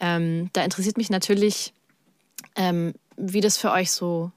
Ähm, 0.00 0.48
da 0.54 0.64
interessiert 0.64 0.96
mich 0.96 1.10
natürlich, 1.10 1.74
ähm, 2.56 2.94
wie 3.16 3.42
das 3.42 3.58
für 3.58 3.70
euch 3.70 3.90
so 3.90 4.32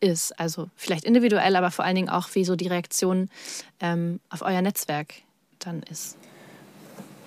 ist. 0.00 0.38
Also 0.38 0.70
vielleicht 0.76 1.04
individuell, 1.04 1.56
aber 1.56 1.72
vor 1.72 1.84
allen 1.84 1.96
Dingen 1.96 2.08
auch, 2.08 2.28
wie 2.34 2.44
so 2.44 2.54
die 2.54 2.68
Reaktion 2.68 3.30
ähm, 3.80 4.20
auf 4.30 4.42
euer 4.42 4.62
Netzwerk 4.62 5.14
dann 5.58 5.82
ist. 5.82 6.16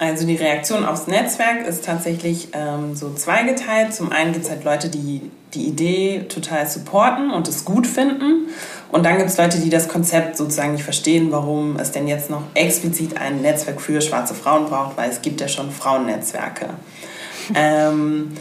Also 0.01 0.25
die 0.25 0.35
Reaktion 0.35 0.83
aufs 0.83 1.05
Netzwerk 1.05 1.67
ist 1.67 1.85
tatsächlich 1.85 2.47
ähm, 2.53 2.95
so 2.95 3.13
zweigeteilt. 3.13 3.93
Zum 3.93 4.11
einen 4.11 4.33
gibt 4.33 4.45
es 4.45 4.49
halt 4.49 4.63
Leute, 4.63 4.89
die 4.89 5.29
die 5.53 5.67
Idee 5.67 6.25
total 6.27 6.65
supporten 6.67 7.29
und 7.29 7.47
es 7.47 7.65
gut 7.65 7.85
finden. 7.85 8.47
Und 8.91 9.05
dann 9.05 9.19
gibt 9.19 9.29
es 9.29 9.37
Leute, 9.37 9.59
die 9.59 9.69
das 9.69 9.87
Konzept 9.87 10.37
sozusagen 10.37 10.71
nicht 10.71 10.83
verstehen, 10.83 11.31
warum 11.31 11.77
es 11.77 11.91
denn 11.91 12.07
jetzt 12.07 12.31
noch 12.31 12.41
explizit 12.55 13.21
ein 13.21 13.43
Netzwerk 13.43 13.79
für 13.79 14.01
schwarze 14.01 14.33
Frauen 14.33 14.65
braucht, 14.65 14.97
weil 14.97 15.11
es 15.11 15.21
gibt 15.21 15.39
ja 15.39 15.47
schon 15.47 15.69
Frauennetzwerke. 15.69 16.69
ähm, 17.53 18.31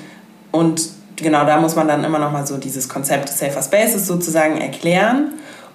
und 0.53 0.81
genau 1.17 1.45
da 1.45 1.61
muss 1.61 1.77
man 1.77 1.87
dann 1.87 2.05
immer 2.05 2.19
noch 2.19 2.33
mal 2.33 2.47
so 2.47 2.57
dieses 2.57 2.89
Konzept 2.89 3.29
Safer 3.29 3.63
Spaces 3.63 4.07
sozusagen 4.07 4.59
erklären. 4.59 5.35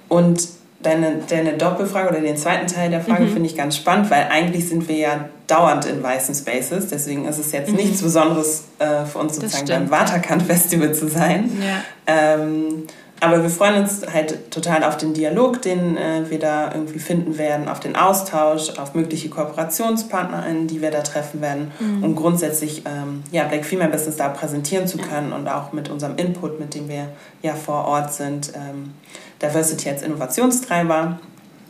Und 0.10 0.48
deine, 0.86 1.20
deine 1.28 1.54
Doppelfrage 1.54 2.10
oder 2.10 2.22
den 2.22 2.38
zweiten 2.38 2.68
Teil 2.68 2.90
der 2.90 3.02
Frage 3.02 3.24
mhm. 3.24 3.34
finde 3.34 3.50
ich 3.50 3.58
ganz 3.58 3.76
spannend, 3.76 4.12
weil 4.12 4.28
eigentlich 4.30 4.70
sind 4.70 4.88
wir 4.88 4.98
ja 4.98 5.30
dauernd 5.48 5.86
in 5.86 6.02
weißen 6.02 6.36
Spaces. 6.36 6.88
Deswegen 6.88 7.26
ist 7.26 7.40
es 7.40 7.52
jetzt 7.52 7.72
mhm. 7.72 7.78
nichts 7.78 8.02
Besonderes 8.02 8.66
äh, 8.80 9.06
für 9.06 9.20
uns 9.20 9.36
sozusagen 9.36 9.68
beim 9.68 9.92
Waterkant 9.92 10.44
Festival 10.44 10.94
zu 10.94 11.08
sein. 11.08 11.52
Ja. 11.62 11.82
Ähm, 12.08 12.88
aber 13.22 13.42
wir 13.42 13.50
freuen 13.50 13.82
uns 13.82 14.02
halt 14.12 14.52
total 14.52 14.84
auf 14.84 14.98
den 14.98 15.14
Dialog, 15.14 15.62
den 15.62 15.96
äh, 15.96 16.30
wir 16.30 16.38
da 16.38 16.72
irgendwie 16.74 17.00
finden 17.00 17.38
werden, 17.38 17.70
auf 17.70 17.80
den 17.80 17.96
Austausch, 17.96 18.78
auf 18.78 18.94
mögliche 18.94 19.30
KooperationspartnerInnen, 19.30 20.68
die 20.68 20.82
wir 20.82 20.92
da 20.92 21.02
treffen 21.02 21.42
werden, 21.42 21.72
mhm. 21.80 22.04
um 22.04 22.16
grundsätzlich 22.16 22.84
ähm, 22.86 23.24
ja, 23.32 23.46
Black 23.46 23.64
Female 23.66 23.90
Business 23.90 24.18
da 24.18 24.28
präsentieren 24.28 24.86
zu 24.86 24.98
können 24.98 25.32
und 25.32 25.48
auch 25.48 25.72
mit 25.72 25.90
unserem 25.90 26.18
Input, 26.18 26.60
mit 26.60 26.76
dem 26.76 26.90
wir 26.90 27.08
ja 27.42 27.54
vor 27.54 27.86
Ort 27.86 28.14
sind, 28.14 28.52
ähm, 28.54 28.94
Diversity 29.42 29.90
als 29.90 30.02
Innovationstreiber, 30.02 31.20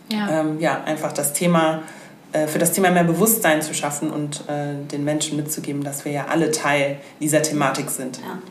ja. 0.09 0.41
Ähm, 0.41 0.59
ja, 0.59 0.83
einfach 0.83 1.11
das 1.13 1.33
Thema 1.33 1.81
äh, 2.31 2.47
für 2.47 2.59
das 2.59 2.73
Thema 2.73 2.91
mehr 2.91 3.03
Bewusstsein 3.03 3.61
zu 3.61 3.73
schaffen 3.73 4.11
und 4.11 4.47
äh, 4.47 4.75
den 4.91 5.03
Menschen 5.03 5.37
mitzugeben, 5.37 5.83
dass 5.83 6.05
wir 6.05 6.11
ja 6.11 6.25
alle 6.27 6.51
Teil 6.51 6.99
dieser 7.19 7.41
Thematik 7.41 7.89
sind. 7.89 8.19
Ja. 8.19 8.41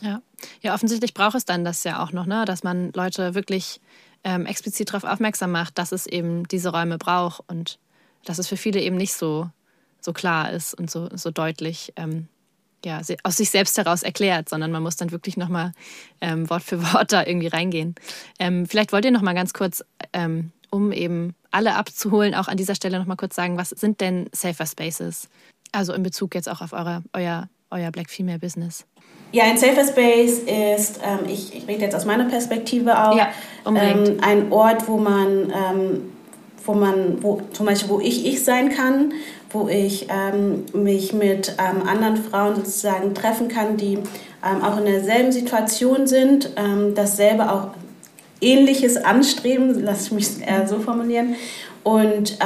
Ja. 0.00 0.22
ja, 0.60 0.74
offensichtlich 0.74 1.12
braucht 1.12 1.34
es 1.34 1.44
dann 1.44 1.64
das 1.64 1.82
ja 1.82 2.02
auch 2.02 2.12
noch, 2.12 2.24
ne? 2.24 2.44
dass 2.44 2.62
man 2.62 2.92
Leute 2.94 3.34
wirklich 3.34 3.80
ähm, 4.22 4.46
explizit 4.46 4.90
darauf 4.90 5.02
aufmerksam 5.02 5.50
macht, 5.50 5.76
dass 5.78 5.90
es 5.90 6.06
eben 6.06 6.46
diese 6.46 6.70
Räume 6.70 6.98
braucht 6.98 7.42
und 7.48 7.80
dass 8.24 8.38
es 8.38 8.46
für 8.46 8.56
viele 8.56 8.80
eben 8.80 8.96
nicht 8.96 9.14
so, 9.14 9.50
so 10.00 10.12
klar 10.12 10.52
ist 10.52 10.74
und 10.74 10.88
so, 10.88 11.08
so 11.12 11.32
deutlich 11.32 11.92
ähm, 11.96 12.28
ja, 12.84 13.00
aus 13.22 13.36
sich 13.36 13.50
selbst 13.50 13.76
heraus 13.76 14.02
erklärt, 14.02 14.48
sondern 14.48 14.70
man 14.70 14.82
muss 14.82 14.96
dann 14.96 15.10
wirklich 15.10 15.36
nochmal 15.36 15.72
ähm, 16.20 16.48
Wort 16.50 16.62
für 16.62 16.82
Wort 16.92 17.12
da 17.12 17.24
irgendwie 17.24 17.48
reingehen. 17.48 17.94
Ähm, 18.38 18.66
vielleicht 18.66 18.92
wollt 18.92 19.04
ihr 19.04 19.10
nochmal 19.10 19.34
ganz 19.34 19.52
kurz, 19.52 19.84
ähm, 20.12 20.52
um 20.70 20.92
eben 20.92 21.34
alle 21.50 21.74
abzuholen, 21.74 22.34
auch 22.34 22.48
an 22.48 22.56
dieser 22.56 22.74
Stelle 22.74 22.98
nochmal 22.98 23.16
kurz 23.16 23.34
sagen, 23.34 23.56
was 23.56 23.70
sind 23.70 24.00
denn 24.00 24.28
Safer 24.32 24.66
Spaces? 24.66 25.28
Also 25.72 25.92
in 25.92 26.02
Bezug 26.02 26.34
jetzt 26.34 26.48
auch 26.48 26.60
auf 26.60 26.72
eure, 26.72 27.02
euer, 27.12 27.48
euer 27.70 27.90
Black 27.90 28.10
Female 28.10 28.38
Business. 28.38 28.86
Ja, 29.32 29.44
ein 29.44 29.58
Safer 29.58 29.86
Space 29.86 30.38
ist, 30.38 31.00
ähm, 31.04 31.28
ich, 31.28 31.54
ich, 31.54 31.68
rede 31.68 31.82
jetzt 31.82 31.94
aus 31.94 32.06
meiner 32.06 32.24
Perspektive 32.24 32.98
auch, 32.98 33.16
ja, 33.16 33.28
ähm, 33.66 34.18
ein 34.22 34.50
Ort, 34.50 34.88
wo 34.88 34.96
man, 34.96 35.52
ähm, 35.52 36.12
wo 36.64 36.72
man, 36.72 37.22
wo, 37.22 37.42
zum 37.52 37.66
Beispiel, 37.66 37.90
wo 37.90 38.00
ich 38.00 38.24
ich 38.24 38.42
sein 38.42 38.70
kann, 38.70 39.12
wo 39.50 39.68
ich 39.68 40.08
ähm, 40.10 40.64
mich 40.72 41.12
mit 41.12 41.56
ähm, 41.58 41.88
anderen 41.88 42.16
Frauen 42.16 42.56
sozusagen 42.56 43.14
treffen 43.14 43.48
kann, 43.48 43.76
die 43.76 43.94
ähm, 43.94 44.62
auch 44.62 44.78
in 44.78 44.84
derselben 44.84 45.32
Situation 45.32 46.06
sind, 46.06 46.50
dasselbe 46.94 47.50
auch 47.50 47.68
Ähnliches 48.40 48.96
anstreben, 48.96 49.80
lass 49.84 50.06
ich 50.06 50.12
mich 50.12 50.40
eher 50.40 50.68
so 50.68 50.78
formulieren, 50.78 51.34
und 51.82 52.38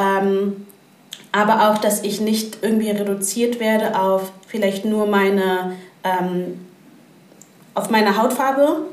aber 1.32 1.70
auch, 1.70 1.78
dass 1.78 2.02
ich 2.04 2.20
nicht 2.20 2.58
irgendwie 2.62 2.90
reduziert 2.90 3.58
werde 3.58 3.98
auf 3.98 4.30
vielleicht 4.46 4.84
nur 4.84 5.06
meine 5.06 5.72
ähm, 6.04 6.60
auf 7.74 7.90
meine 7.90 8.20
Hautfarbe, 8.20 8.86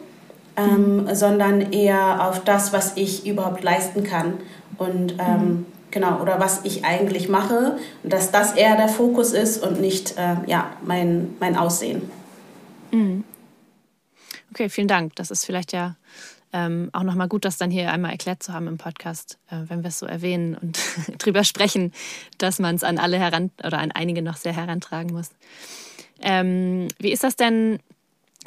ähm, 0.56 1.08
sondern 1.14 1.74
eher 1.74 2.28
auf 2.28 2.44
das, 2.44 2.72
was 2.72 2.94
ich 2.96 3.28
überhaupt 3.28 3.64
leisten 3.64 4.04
kann. 4.04 4.36
Und 4.78 5.16
ähm. 5.20 5.66
Genau, 5.92 6.22
oder 6.22 6.40
was 6.40 6.66
ich 6.66 6.86
eigentlich 6.86 7.30
mache. 7.30 7.78
Dass 8.04 8.32
das 8.32 8.54
eher 8.54 8.76
der 8.76 8.90
Fokus 8.90 9.34
ist 9.34 9.64
und 9.64 9.80
nicht 9.80 10.18
äh, 10.18 10.36
ja, 10.48 10.72
mein, 10.84 11.36
mein 11.40 11.58
Aussehen. 11.58 12.10
Mhm. 12.92 13.24
Okay, 14.52 14.70
vielen 14.70 14.88
Dank. 14.88 15.16
Das 15.16 15.32
ist 15.32 15.46
vielleicht 15.46 15.74
ja 15.74 15.96
ähm, 16.52 16.90
auch 16.94 17.04
nochmal 17.04 17.28
gut, 17.28 17.46
das 17.46 17.58
dann 17.58 17.70
hier 17.70 17.92
einmal 17.92 18.12
erklärt 18.12 18.42
zu 18.42 18.54
haben 18.54 18.68
im 18.68 18.78
Podcast, 18.78 19.38
äh, 19.52 19.58
wenn 19.68 19.84
wir 19.84 19.90
es 19.90 20.00
so 20.00 20.06
erwähnen 20.06 20.56
und 20.56 20.80
drüber 21.20 21.44
sprechen, 21.44 21.94
dass 22.38 22.60
man 22.60 22.76
es 22.76 22.84
an 22.84 22.98
alle 22.98 23.20
heran 23.20 23.52
oder 23.64 23.78
an 23.80 23.92
einige 23.92 24.22
noch 24.22 24.38
sehr 24.38 24.54
herantragen 24.54 25.14
muss. 25.14 25.30
Ähm, 26.22 26.88
wie 26.98 27.12
ist 27.12 27.24
das 27.24 27.36
denn 27.36 27.80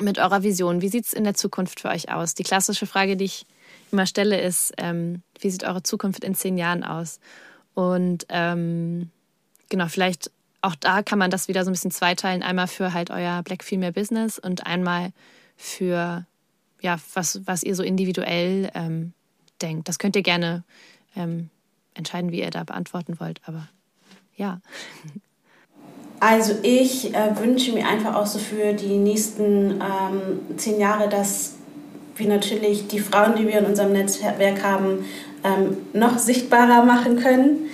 mit 0.00 0.18
eurer 0.18 0.42
Vision? 0.42 0.82
Wie 0.82 0.88
sieht 0.88 1.06
es 1.06 1.12
in 1.12 1.24
der 1.24 1.34
Zukunft 1.34 1.80
für 1.80 1.88
euch 1.88 2.10
aus? 2.10 2.34
Die 2.34 2.42
klassische 2.42 2.86
Frage, 2.86 3.16
die 3.16 3.24
ich 3.24 3.46
immer 3.92 4.06
stelle, 4.06 4.40
ist, 4.40 4.72
ähm, 4.78 5.22
wie 5.40 5.50
sieht 5.50 5.64
eure 5.64 5.82
Zukunft 5.82 6.24
in 6.24 6.34
zehn 6.34 6.58
Jahren 6.58 6.84
aus? 6.84 7.20
Und 7.74 8.26
ähm, 8.28 9.10
genau, 9.68 9.88
vielleicht 9.88 10.30
auch 10.62 10.76
da 10.76 11.02
kann 11.02 11.18
man 11.18 11.30
das 11.30 11.48
wieder 11.48 11.64
so 11.64 11.70
ein 11.70 11.72
bisschen 11.72 11.90
zweiteilen. 11.90 12.42
Einmal 12.42 12.68
für 12.68 12.94
halt 12.94 13.10
euer 13.10 13.42
Black 13.42 13.64
Female 13.64 13.92
Business 13.92 14.38
und 14.38 14.66
einmal 14.66 15.12
für, 15.56 16.24
ja, 16.80 16.98
was, 17.14 17.40
was 17.46 17.62
ihr 17.64 17.74
so 17.74 17.82
individuell 17.82 18.70
ähm, 18.74 19.12
denkt. 19.60 19.88
Das 19.88 19.98
könnt 19.98 20.14
ihr 20.14 20.22
gerne 20.22 20.62
ähm, 21.16 21.50
entscheiden, 21.94 22.30
wie 22.30 22.40
ihr 22.40 22.50
da 22.50 22.62
beantworten 22.62 23.18
wollt. 23.18 23.40
Aber 23.44 23.68
ja. 24.36 24.60
Also 26.20 26.54
ich 26.62 27.12
äh, 27.12 27.36
wünsche 27.36 27.72
mir 27.72 27.86
einfach 27.88 28.14
auch 28.14 28.26
so 28.26 28.38
für 28.38 28.72
die 28.74 28.96
nächsten 28.96 29.80
ähm, 29.80 30.56
zehn 30.56 30.78
Jahre, 30.78 31.08
dass 31.08 31.56
wir 32.16 32.28
natürlich 32.28 32.88
die 32.88 33.00
Frauen, 33.00 33.34
die 33.36 33.46
wir 33.46 33.58
in 33.58 33.66
unserem 33.66 33.92
Netzwerk 33.92 34.62
haben, 34.62 35.04
ähm, 35.44 35.78
noch 35.92 36.18
sichtbarer 36.18 36.84
machen 36.84 37.16
können. 37.20 37.70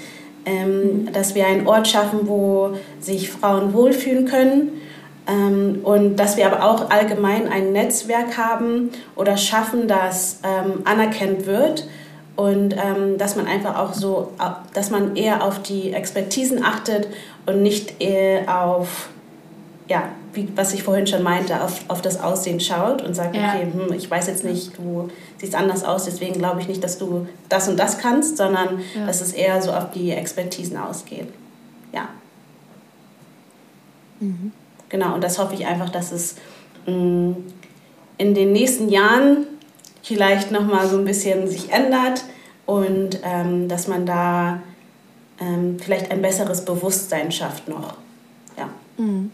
Ähm, 0.48 1.12
dass 1.12 1.34
wir 1.34 1.46
einen 1.46 1.66
Ort 1.66 1.88
schaffen, 1.88 2.20
wo 2.22 2.70
sich 3.00 3.30
Frauen 3.30 3.74
wohlfühlen 3.74 4.24
können. 4.24 4.80
Ähm, 5.26 5.80
und 5.82 6.16
dass 6.16 6.38
wir 6.38 6.46
aber 6.46 6.64
auch 6.64 6.90
allgemein 6.90 7.48
ein 7.48 7.72
Netzwerk 7.72 8.38
haben 8.38 8.90
oder 9.14 9.36
schaffen, 9.36 9.88
das 9.88 10.40
ähm, 10.42 10.82
anerkannt 10.84 11.44
wird 11.44 11.86
und 12.34 12.74
ähm, 12.74 13.18
dass 13.18 13.36
man 13.36 13.46
einfach 13.46 13.76
auch 13.76 13.92
so, 13.92 14.32
dass 14.72 14.90
man 14.90 15.16
eher 15.16 15.42
auf 15.42 15.60
die 15.60 15.92
Expertisen 15.92 16.64
achtet 16.64 17.08
und 17.44 17.62
nicht 17.62 18.00
eher 18.00 18.64
auf, 18.64 19.10
ja, 19.88 20.10
wie, 20.34 20.48
was 20.54 20.74
ich 20.74 20.82
vorhin 20.82 21.06
schon 21.06 21.22
meinte, 21.22 21.62
auf, 21.62 21.80
auf 21.88 22.02
das 22.02 22.20
Aussehen 22.20 22.60
schaut 22.60 23.02
und 23.02 23.14
sagt, 23.14 23.34
ja. 23.34 23.54
okay, 23.54 23.66
hm, 23.72 23.92
ich 23.94 24.10
weiß 24.10 24.26
jetzt 24.26 24.44
nicht, 24.44 24.76
du 24.76 25.08
siehst 25.38 25.54
anders 25.54 25.82
aus, 25.82 26.04
deswegen 26.04 26.34
glaube 26.34 26.60
ich 26.60 26.68
nicht, 26.68 26.84
dass 26.84 26.98
du 26.98 27.26
das 27.48 27.68
und 27.68 27.78
das 27.78 27.98
kannst, 27.98 28.36
sondern 28.36 28.80
ja. 28.94 29.06
dass 29.06 29.20
es 29.20 29.32
eher 29.32 29.60
so 29.62 29.72
auf 29.72 29.90
die 29.90 30.10
Expertisen 30.10 30.76
ausgeht. 30.76 31.28
Ja. 31.92 32.08
Mhm. 34.20 34.52
Genau, 34.90 35.14
und 35.14 35.24
das 35.24 35.38
hoffe 35.38 35.54
ich 35.54 35.66
einfach, 35.66 35.90
dass 35.90 36.12
es 36.12 36.36
mh, 36.86 36.92
hm, 36.92 37.36
in 38.18 38.34
den 38.34 38.52
nächsten 38.52 38.88
Jahren 38.88 39.46
vielleicht 40.02 40.50
nochmal 40.50 40.88
so 40.88 40.98
ein 40.98 41.04
bisschen 41.04 41.48
sich 41.48 41.70
ändert 41.70 42.24
und 42.66 43.20
ähm, 43.22 43.68
dass 43.68 43.86
man 43.88 44.04
da 44.04 44.60
ähm, 45.40 45.78
vielleicht 45.78 46.10
ein 46.10 46.20
besseres 46.20 46.64
Bewusstsein 46.64 47.30
schafft 47.30 47.68
noch. 47.68 47.94
Ja. 48.56 48.68
Mhm. 48.96 49.30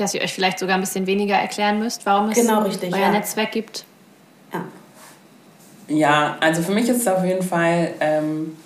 Dass 0.00 0.14
ihr 0.14 0.22
euch 0.22 0.32
vielleicht 0.32 0.58
sogar 0.58 0.76
ein 0.76 0.80
bisschen 0.80 1.06
weniger 1.06 1.36
erklären 1.36 1.78
müsst, 1.78 2.06
warum 2.06 2.30
es 2.30 2.36
genau, 2.36 2.62
richtig, 2.62 2.92
euer 2.92 3.00
ja. 3.00 3.10
Netzwerk 3.10 3.52
gibt. 3.52 3.84
Ja. 4.52 4.64
Ja, 5.88 6.36
also 6.40 6.62
für 6.62 6.72
mich 6.72 6.88
ist 6.88 7.00
es 7.00 7.08
auf 7.08 7.24
jeden 7.24 7.42
Fall 7.42 7.92
ähm, 8.00 8.56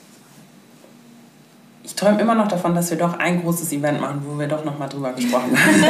ich 1.85 1.97
träume 1.97 2.21
immer 2.21 2.35
noch 2.37 2.47
davon, 2.47 2.77
dass 2.77 2.91
wir 2.91 2.99
doch 2.99 3.19
ein 3.19 3.43
großes 3.43 3.73
Event 3.73 4.01
machen, 4.01 4.23
wo 4.25 4.39
wir 4.39 4.47
doch 4.47 4.65
noch 4.65 4.79
mal 4.79 4.87
drüber 4.87 5.13
gesprochen 5.13 5.51
haben. 5.53 5.85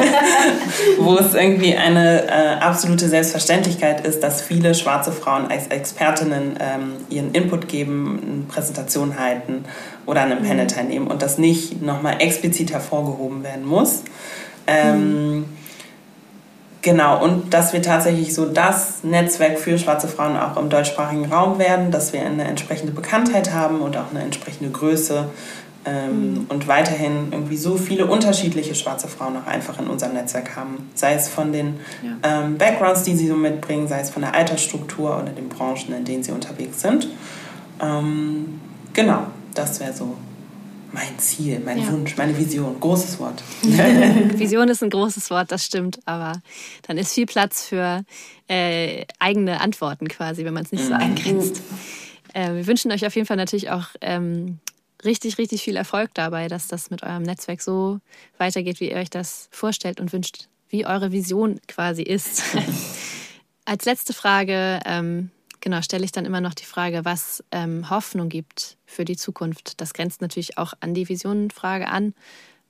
wo 0.98 1.16
es 1.16 1.35
irgendwie 1.35 1.76
eine 1.76 2.26
äh, 2.28 2.55
absolute 2.61 3.09
Selbstverständlichkeit 3.09 4.07
ist, 4.07 4.22
dass 4.22 4.40
viele 4.40 4.74
schwarze 4.74 5.12
Frauen 5.12 5.48
als 5.48 5.66
Expertinnen 5.66 6.57
ähm, 6.61 6.92
ihren 7.11 7.33
Input 7.33 7.68
geben, 7.68 8.20
eine 8.22 8.42
Präsentation 8.44 9.18
halten 9.18 9.66
oder 10.07 10.22
an 10.22 10.33
einem 10.33 10.42
mhm. 10.42 10.48
Panel 10.48 10.66
teilnehmen 10.66 11.09
und 11.09 11.20
das 11.20 11.37
nicht 11.37 11.83
noch 11.83 12.00
mal 12.00 12.14
explizit 12.20 12.72
hervorgehoben 12.72 13.42
werden 13.42 13.66
muss. 13.66 14.02
Ähm, 14.66 15.38
mhm. 15.38 15.44
Genau, 16.83 17.22
und 17.22 17.55
dass 17.55 17.72
wir 17.72 17.81
tatsächlich 17.81 18.35
so 18.35 18.46
das 18.46 19.05
Netzwerk 19.05 19.61
für 19.61 19.79
schwarze 19.79 20.09
Frauen 20.09 20.37
auch 20.37 20.57
im 20.57 20.68
deutschsprachigen 20.68 21.27
Raum 21.27 21.61
werden, 21.61 21.92
dass 21.92 22.12
wir 22.12 22.22
eine 22.22 22.42
entsprechende 22.42 22.92
Bekanntheit 22.92 23.53
haben 23.53 23.81
und 23.81 23.96
auch 23.96 24.11
eine 24.11 24.20
entsprechende 24.22 24.70
Größe 24.70 25.29
ähm, 25.85 26.35
mhm. 26.35 26.46
und 26.48 26.66
weiterhin 26.66 27.29
irgendwie 27.31 27.57
so 27.57 27.77
viele 27.77 28.07
unterschiedliche 28.07 28.75
schwarze 28.75 29.07
Frauen 29.07 29.37
auch 29.37 29.46
einfach 29.46 29.79
in 29.79 29.87
unserem 29.87 30.14
Netzwerk 30.14 30.57
haben. 30.57 30.90
Sei 30.94 31.14
es 31.14 31.29
von 31.29 31.53
den 31.53 31.79
ja. 32.03 32.40
ähm, 32.42 32.59
Backgrounds, 32.59 33.05
die 33.05 33.14
sie 33.14 33.29
so 33.29 33.37
mitbringen, 33.37 33.87
sei 33.87 34.01
es 34.01 34.11
von 34.11 34.22
der 34.22 34.35
Altersstruktur 34.35 35.16
oder 35.22 35.31
den 35.31 35.48
Branchen, 35.48 35.94
in 35.96 36.05
denen 36.05 36.25
sie 36.25 36.33
unterwegs 36.33 36.81
sind. 36.81 37.07
Ähm, 37.81 38.61
genau, 38.92 39.27
das 39.55 39.79
wäre 39.79 39.92
so 39.92 40.16
mein 40.92 41.18
Ziel, 41.18 41.61
mein 41.61 41.78
ja. 41.78 41.90
Wunsch, 41.90 42.16
meine 42.16 42.37
Vision. 42.37 42.78
Großes 42.78 43.18
Wort. 43.18 43.42
Vision 43.62 44.68
ist 44.68 44.83
ein 44.83 44.90
großes 44.90 45.31
Wort, 45.31 45.50
das 45.50 45.64
stimmt, 45.64 46.00
aber 46.05 46.40
dann 46.87 46.98
ist 46.98 47.14
viel 47.14 47.26
Platz 47.26 47.64
für 47.64 48.05
äh, 48.48 49.05
eigene 49.18 49.61
Antworten 49.61 50.09
quasi, 50.09 50.44
wenn 50.44 50.55
man 50.55 50.64
es 50.64 50.72
nicht 50.72 50.85
so 50.85 50.94
mhm. 50.94 51.00
eingrenzt. 51.00 51.62
Äh, 52.35 52.55
wir 52.55 52.66
wünschen 52.66 52.92
euch 52.92 53.07
auf 53.07 53.14
jeden 53.14 53.26
Fall 53.26 53.37
natürlich 53.37 53.70
auch 53.70 53.88
ähm, 54.00 54.59
richtig, 55.05 55.38
richtig 55.38 55.62
viel 55.62 55.76
Erfolg 55.76 56.11
dabei, 56.14 56.48
dass 56.48 56.68
das 56.68 56.90
mit 56.90 57.02
eurem 57.02 57.22
Netzwerk 57.22 57.62
so 57.62 58.00
weitergeht, 58.38 58.81
wie 58.81 58.90
ihr 58.90 58.96
euch 58.96 59.11
das 59.11 59.48
vorstellt 59.50 60.00
und 60.00 60.12
wünscht, 60.12 60.48
wie 60.68 60.87
eure 60.87 61.12
Vision 61.12 61.61
quasi 61.68 62.02
ist. 62.02 62.42
Als 63.64 63.85
letzte 63.85 64.12
Frage, 64.12 64.81
ähm, 64.85 65.31
genau, 65.62 65.81
stelle 65.81 66.05
ich 66.05 66.12
dann 66.12 66.27
immer 66.27 66.42
noch 66.42 66.53
die 66.53 66.66
Frage, 66.66 67.07
was 67.07 67.42
ähm, 67.51 67.88
Hoffnung 67.88 68.29
gibt 68.29 68.77
für 68.85 69.07
die 69.07 69.16
Zukunft. 69.16 69.81
Das 69.81 69.94
grenzt 69.94 70.20
natürlich 70.20 70.59
auch 70.59 70.75
an 70.81 70.92
die 70.92 71.09
Visionenfrage 71.09 71.88
an. 71.88 72.12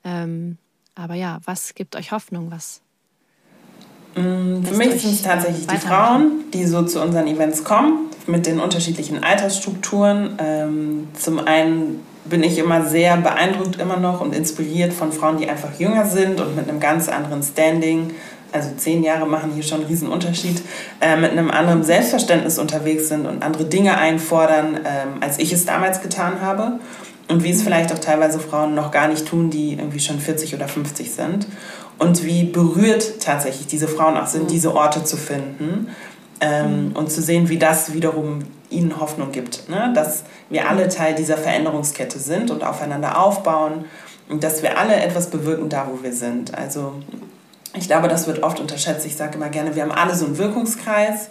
Ähm, 0.05 0.59
aber 0.95 1.15
ja, 1.15 1.41
was 1.45 1.75
gibt 1.75 1.97
euch 1.97 2.13
Hoffnung? 2.13 2.53
Was? 2.53 2.81
Mm, 4.15 4.63
für 4.63 4.77
mich 4.77 5.01
sind 5.01 5.15
es 5.15 5.23
tatsächlich 5.23 5.67
die 5.67 5.79
Frauen, 5.79 6.45
die 6.53 6.67
so 6.67 6.83
zu 6.83 7.01
unseren 7.03 7.27
Events 7.27 7.65
kommen, 7.65 8.11
mit 8.27 8.47
den 8.47 8.61
unterschiedlichen 8.61 9.25
Altersstrukturen. 9.25 10.37
Ähm, 10.39 11.09
zum 11.15 11.41
einen 11.41 12.01
bin 12.25 12.43
ich 12.43 12.59
immer 12.59 12.85
sehr 12.85 13.17
beeindruckt 13.17 13.81
immer 13.81 13.97
noch 13.97 14.21
und 14.21 14.35
inspiriert 14.35 14.93
von 14.93 15.13
Frauen, 15.13 15.39
die 15.39 15.49
einfach 15.49 15.79
jünger 15.79 16.07
sind 16.07 16.41
und 16.41 16.55
mit 16.55 16.69
einem 16.69 16.79
ganz 16.79 17.09
anderen 17.09 17.43
Standing 17.43 18.13
also 18.53 18.71
zehn 18.77 19.03
Jahre 19.03 19.27
machen 19.27 19.53
hier 19.55 19.63
schon 19.63 19.81
einen 19.81 19.89
riesen 19.89 20.09
Unterschied, 20.09 20.63
äh, 21.01 21.17
mit 21.17 21.33
einem 21.33 21.51
anderen 21.51 21.83
Selbstverständnis 21.83 22.59
unterwegs 22.59 23.09
sind 23.09 23.27
und 23.27 23.43
andere 23.43 23.65
Dinge 23.65 23.97
einfordern, 23.99 24.81
ähm, 24.85 25.21
als 25.21 25.39
ich 25.39 25.53
es 25.53 25.65
damals 25.65 26.03
getan 26.03 26.41
habe. 26.41 26.79
Und 27.29 27.45
wie 27.45 27.51
es 27.51 27.63
vielleicht 27.63 27.93
auch 27.93 27.99
teilweise 27.99 28.39
Frauen 28.39 28.75
noch 28.75 28.91
gar 28.91 29.09
nicht 29.09 29.27
tun, 29.27 29.49
die 29.49 29.73
irgendwie 29.73 30.01
schon 30.01 30.19
40 30.19 30.55
oder 30.55 30.69
50 30.69 31.13
sind. 31.13 31.47
Und 31.99 32.25
wie 32.25 32.45
berührt 32.45 33.21
tatsächlich 33.21 33.67
diese 33.67 33.89
Frauen 33.89 34.17
auch 34.17 34.27
sind, 34.27 34.51
diese 34.51 34.75
Orte 34.75 35.05
zu 35.05 35.17
finden 35.17 35.89
ähm, 36.41 36.91
und 36.95 37.11
zu 37.11 37.23
sehen, 37.23 37.49
wie 37.49 37.59
das 37.59 37.95
wiederum 37.95 38.41
ihnen 38.71 39.01
Hoffnung 39.01 39.33
gibt. 39.33 39.69
Ne? 39.69 39.93
Dass 39.95 40.25
wir 40.51 40.69
alle 40.69 40.89
Teil 40.89 41.15
dieser 41.15 41.37
Veränderungskette 41.37 42.19
sind 42.19 42.51
und 42.51 42.65
aufeinander 42.65 43.19
aufbauen 43.23 43.85
und 44.29 44.43
dass 44.43 44.63
wir 44.63 44.79
alle 44.79 44.97
etwas 44.97 45.31
bewirken 45.31 45.69
da, 45.69 45.87
wo 45.91 46.03
wir 46.03 46.13
sind. 46.13 46.55
Also 46.55 46.95
ich 47.75 47.87
glaube, 47.87 48.09
das 48.09 48.27
wird 48.27 48.43
oft 48.43 48.61
unterschätzt. 48.61 49.07
Ich 49.07 49.17
sage 49.17 49.37
immer 49.37 49.49
gerne, 49.49 49.75
wir 49.75 49.83
haben 49.83 49.93
alle 49.93 50.15
so 50.15 50.27
einen 50.27 50.39
Wirkungskreis. 50.39 51.29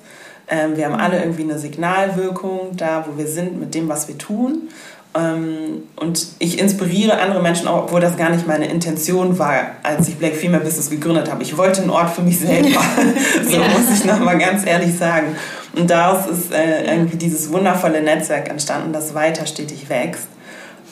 Ähm, 0.48 0.76
wir 0.76 0.86
haben 0.86 0.96
alle 0.96 1.20
irgendwie 1.20 1.44
eine 1.44 1.58
Signalwirkung 1.58 2.76
da, 2.76 3.06
wo 3.08 3.18
wir 3.18 3.28
sind 3.28 3.60
mit 3.60 3.74
dem, 3.76 3.88
was 3.90 4.08
wir 4.08 4.18
tun. 4.18 4.70
Ähm, 5.14 5.84
und 5.98 6.26
ich 6.40 6.58
inspiriere 6.58 7.20
andere 7.20 7.42
Menschen, 7.42 7.68
obwohl 7.68 8.00
das 8.00 8.18
gar 8.18 8.30
nicht 8.30 8.48
meine 8.48 8.66
Intention 8.66 9.38
war, 9.38 9.72
als 9.84 10.08
ich 10.08 10.18
Black 10.18 10.36
Female 10.36 10.64
Business 10.64 10.90
gegründet 10.90 11.30
habe. 11.30 11.44
Ich 11.44 11.58
wollte 11.58 11.82
einen 11.82 11.90
Ort 11.90 12.12
für 12.12 12.22
mich 12.22 12.40
selber. 12.40 12.70
so 13.44 13.58
ja. 13.58 13.68
muss 13.68 13.92
ich 13.94 14.06
nochmal 14.06 14.38
ganz 14.38 14.66
ehrlich 14.66 14.98
sagen. 14.98 15.36
Und 15.74 15.90
daraus 15.90 16.28
ist 16.28 16.52
äh, 16.54 16.86
irgendwie 16.86 17.18
dieses 17.18 17.52
wundervolle 17.52 18.02
Netzwerk 18.02 18.50
entstanden, 18.50 18.94
das 18.94 19.14
weiter 19.14 19.46
stetig 19.46 19.90
wächst. 19.90 20.28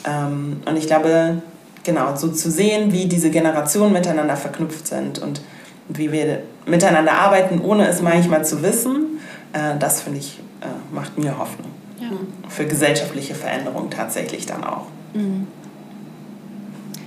Ähm, 0.06 0.62
und 0.64 0.76
ich 0.76 0.86
glaube, 0.86 1.42
genau, 1.84 2.16
so 2.16 2.28
zu 2.28 2.50
sehen, 2.50 2.92
wie 2.92 3.06
diese 3.06 3.30
Generationen 3.30 3.92
miteinander 3.92 4.36
verknüpft 4.36 4.86
sind 4.86 5.18
und 5.18 5.40
wie 5.88 6.12
wir 6.12 6.42
miteinander 6.66 7.12
arbeiten, 7.12 7.60
ohne 7.60 7.88
es 7.88 8.00
manchmal 8.00 8.44
zu 8.44 8.62
wissen, 8.62 9.18
äh, 9.52 9.76
das 9.78 10.02
finde 10.02 10.20
ich, 10.20 10.38
äh, 10.60 10.66
macht 10.94 11.18
mir 11.18 11.38
Hoffnung. 11.38 11.70
Ja. 11.98 12.10
Für 12.48 12.66
gesellschaftliche 12.66 13.34
Veränderung 13.34 13.90
tatsächlich 13.90 14.46
dann 14.46 14.64
auch. 14.64 14.86
Mhm. 15.14 15.46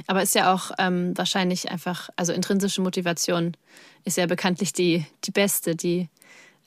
Aber 0.08 0.22
ist 0.22 0.36
ja 0.36 0.54
auch 0.54 0.72
ähm, 0.78 1.14
wahrscheinlich 1.16 1.72
einfach, 1.72 2.10
also 2.18 2.34
intrinsische 2.34 2.82
Motivation 2.82 3.54
ist 4.04 4.18
ja 4.18 4.26
bekanntlich 4.26 4.74
die, 4.74 5.06
die 5.24 5.32
beste, 5.32 5.76
die 5.76 6.10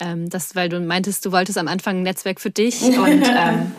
ähm, 0.00 0.28
das, 0.30 0.54
weil 0.54 0.68
du 0.68 0.80
meintest, 0.80 1.24
du 1.24 1.32
wolltest 1.32 1.58
am 1.58 1.68
Anfang 1.68 1.98
ein 1.98 2.02
Netzwerk 2.02 2.40
für 2.40 2.50
dich 2.50 2.82
und 2.98 3.22
ähm, 3.24 3.72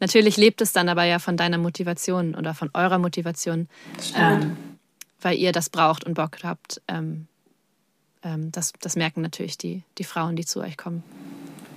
Natürlich 0.00 0.36
lebt 0.36 0.60
es 0.60 0.72
dann 0.72 0.88
aber 0.88 1.04
ja 1.04 1.18
von 1.18 1.36
deiner 1.36 1.58
Motivation 1.58 2.34
oder 2.34 2.54
von 2.54 2.70
eurer 2.74 2.98
Motivation, 2.98 3.68
ähm, 4.16 4.56
weil 5.20 5.38
ihr 5.38 5.52
das 5.52 5.70
braucht 5.70 6.04
und 6.04 6.14
Bock 6.14 6.38
habt. 6.42 6.82
Ähm, 6.88 7.28
ähm, 8.22 8.52
das, 8.52 8.72
das 8.80 8.96
merken 8.96 9.22
natürlich 9.22 9.56
die, 9.56 9.82
die 9.98 10.04
Frauen, 10.04 10.36
die 10.36 10.44
zu 10.44 10.60
euch 10.60 10.76
kommen. 10.76 11.02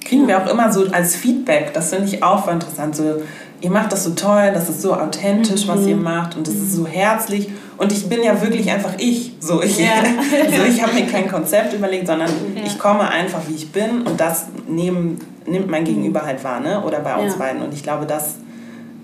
Kriegen 0.04 0.28
wir 0.28 0.42
auch 0.42 0.50
immer 0.50 0.72
so 0.72 0.88
als 0.88 1.16
Feedback, 1.16 1.74
das 1.74 1.90
finde 1.90 2.06
ich 2.06 2.24
auch 2.24 2.48
interessant. 2.48 2.96
So, 2.96 3.22
ihr 3.62 3.70
macht 3.70 3.92
das 3.92 4.06
so 4.06 4.12
toll, 4.12 4.52
das 4.54 4.70
ist 4.70 4.82
so 4.82 4.94
authentisch, 4.94 5.68
was 5.68 5.86
ihr 5.86 5.96
mhm. 5.96 6.04
macht 6.04 6.36
und 6.36 6.48
das 6.48 6.56
ist 6.56 6.74
so 6.74 6.88
herzlich. 6.88 7.50
Und 7.78 7.92
ich 7.92 8.10
bin 8.10 8.24
ja 8.24 8.42
wirklich 8.42 8.70
einfach 8.72 8.96
ich. 8.98 9.34
So, 9.40 9.62
ich, 9.62 9.78
ja. 9.78 10.04
so, 10.58 10.64
ich 10.64 10.82
habe 10.82 10.94
mir 10.94 11.06
kein 11.06 11.30
Konzept 11.30 11.74
überlegt, 11.74 12.08
sondern 12.08 12.30
ja. 12.56 12.64
ich 12.66 12.80
komme 12.80 13.08
einfach, 13.10 13.42
wie 13.48 13.56
ich 13.56 13.72
bin 13.72 14.02
und 14.02 14.20
das 14.20 14.48
nehmen 14.68 15.20
nimmt 15.50 15.70
mein 15.70 15.84
Gegenüber 15.84 16.26
halt 16.26 16.44
wahr, 16.44 16.60
ne? 16.60 16.84
oder 16.84 17.00
bei 17.00 17.16
uns 17.16 17.34
ja. 17.34 17.40
beiden. 17.40 17.62
Und 17.62 17.74
ich 17.74 17.84
glaube, 17.84 18.06
das 18.06 18.36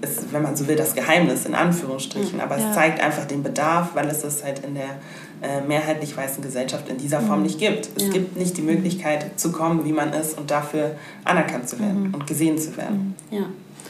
ist, 0.01 0.31
wenn 0.31 0.41
man 0.41 0.55
so 0.55 0.67
will, 0.67 0.75
das 0.75 0.93
Geheimnis 0.93 1.45
in 1.45 1.55
Anführungsstrichen. 1.55 2.39
Aber 2.41 2.57
ja. 2.57 2.69
es 2.69 2.75
zeigt 2.75 3.01
einfach 3.01 3.25
den 3.25 3.43
Bedarf, 3.43 3.89
weil 3.93 4.07
es 4.07 4.21
das 4.21 4.43
halt 4.43 4.59
in 4.59 4.75
der 4.75 4.83
äh, 5.41 5.61
mehrheitlich 5.61 6.15
weißen 6.15 6.43
Gesellschaft 6.43 6.89
in 6.89 6.97
dieser 6.97 7.21
Form 7.21 7.39
mhm. 7.39 7.45
nicht 7.45 7.59
gibt. 7.59 7.89
Es 7.95 8.03
ja. 8.03 8.09
gibt 8.09 8.37
nicht 8.37 8.57
die 8.57 8.61
Möglichkeit 8.61 9.39
zu 9.39 9.51
kommen, 9.51 9.85
wie 9.85 9.93
man 9.93 10.13
ist 10.13 10.37
und 10.37 10.51
dafür 10.51 10.95
anerkannt 11.23 11.69
zu 11.69 11.79
werden 11.79 12.07
mhm. 12.07 12.13
und 12.13 12.27
gesehen 12.27 12.57
zu 12.57 12.75
werden. 12.77 13.15
Mhm. 13.29 13.37
Ja, 13.37 13.45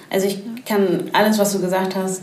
also 0.10 0.28
ich 0.28 0.44
kann 0.66 1.10
alles, 1.14 1.38
was 1.40 1.52
du 1.54 1.62
gesagt 1.62 1.96
hast, 1.96 2.22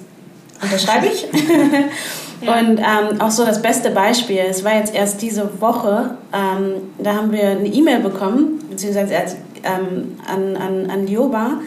unterschreibe 0.60 1.06
ich. 1.06 1.26
Und 2.42 2.78
ähm, 2.78 3.20
auch 3.20 3.30
so 3.30 3.44
das 3.44 3.62
beste 3.62 3.90
Beispiel, 3.90 4.40
es 4.50 4.64
war 4.64 4.74
jetzt 4.74 4.92
erst 4.92 5.22
diese 5.22 5.60
Woche, 5.60 6.16
ähm, 6.32 6.90
da 6.98 7.14
haben 7.14 7.30
wir 7.30 7.50
eine 7.50 7.68
E-Mail 7.68 8.00
bekommen, 8.00 8.58
beziehungsweise 8.68 9.16
als 9.16 9.36
ähm, 9.64 10.18
an, 10.26 10.56
an, 10.56 10.90
an 10.90 11.06
Lioba, 11.06 11.58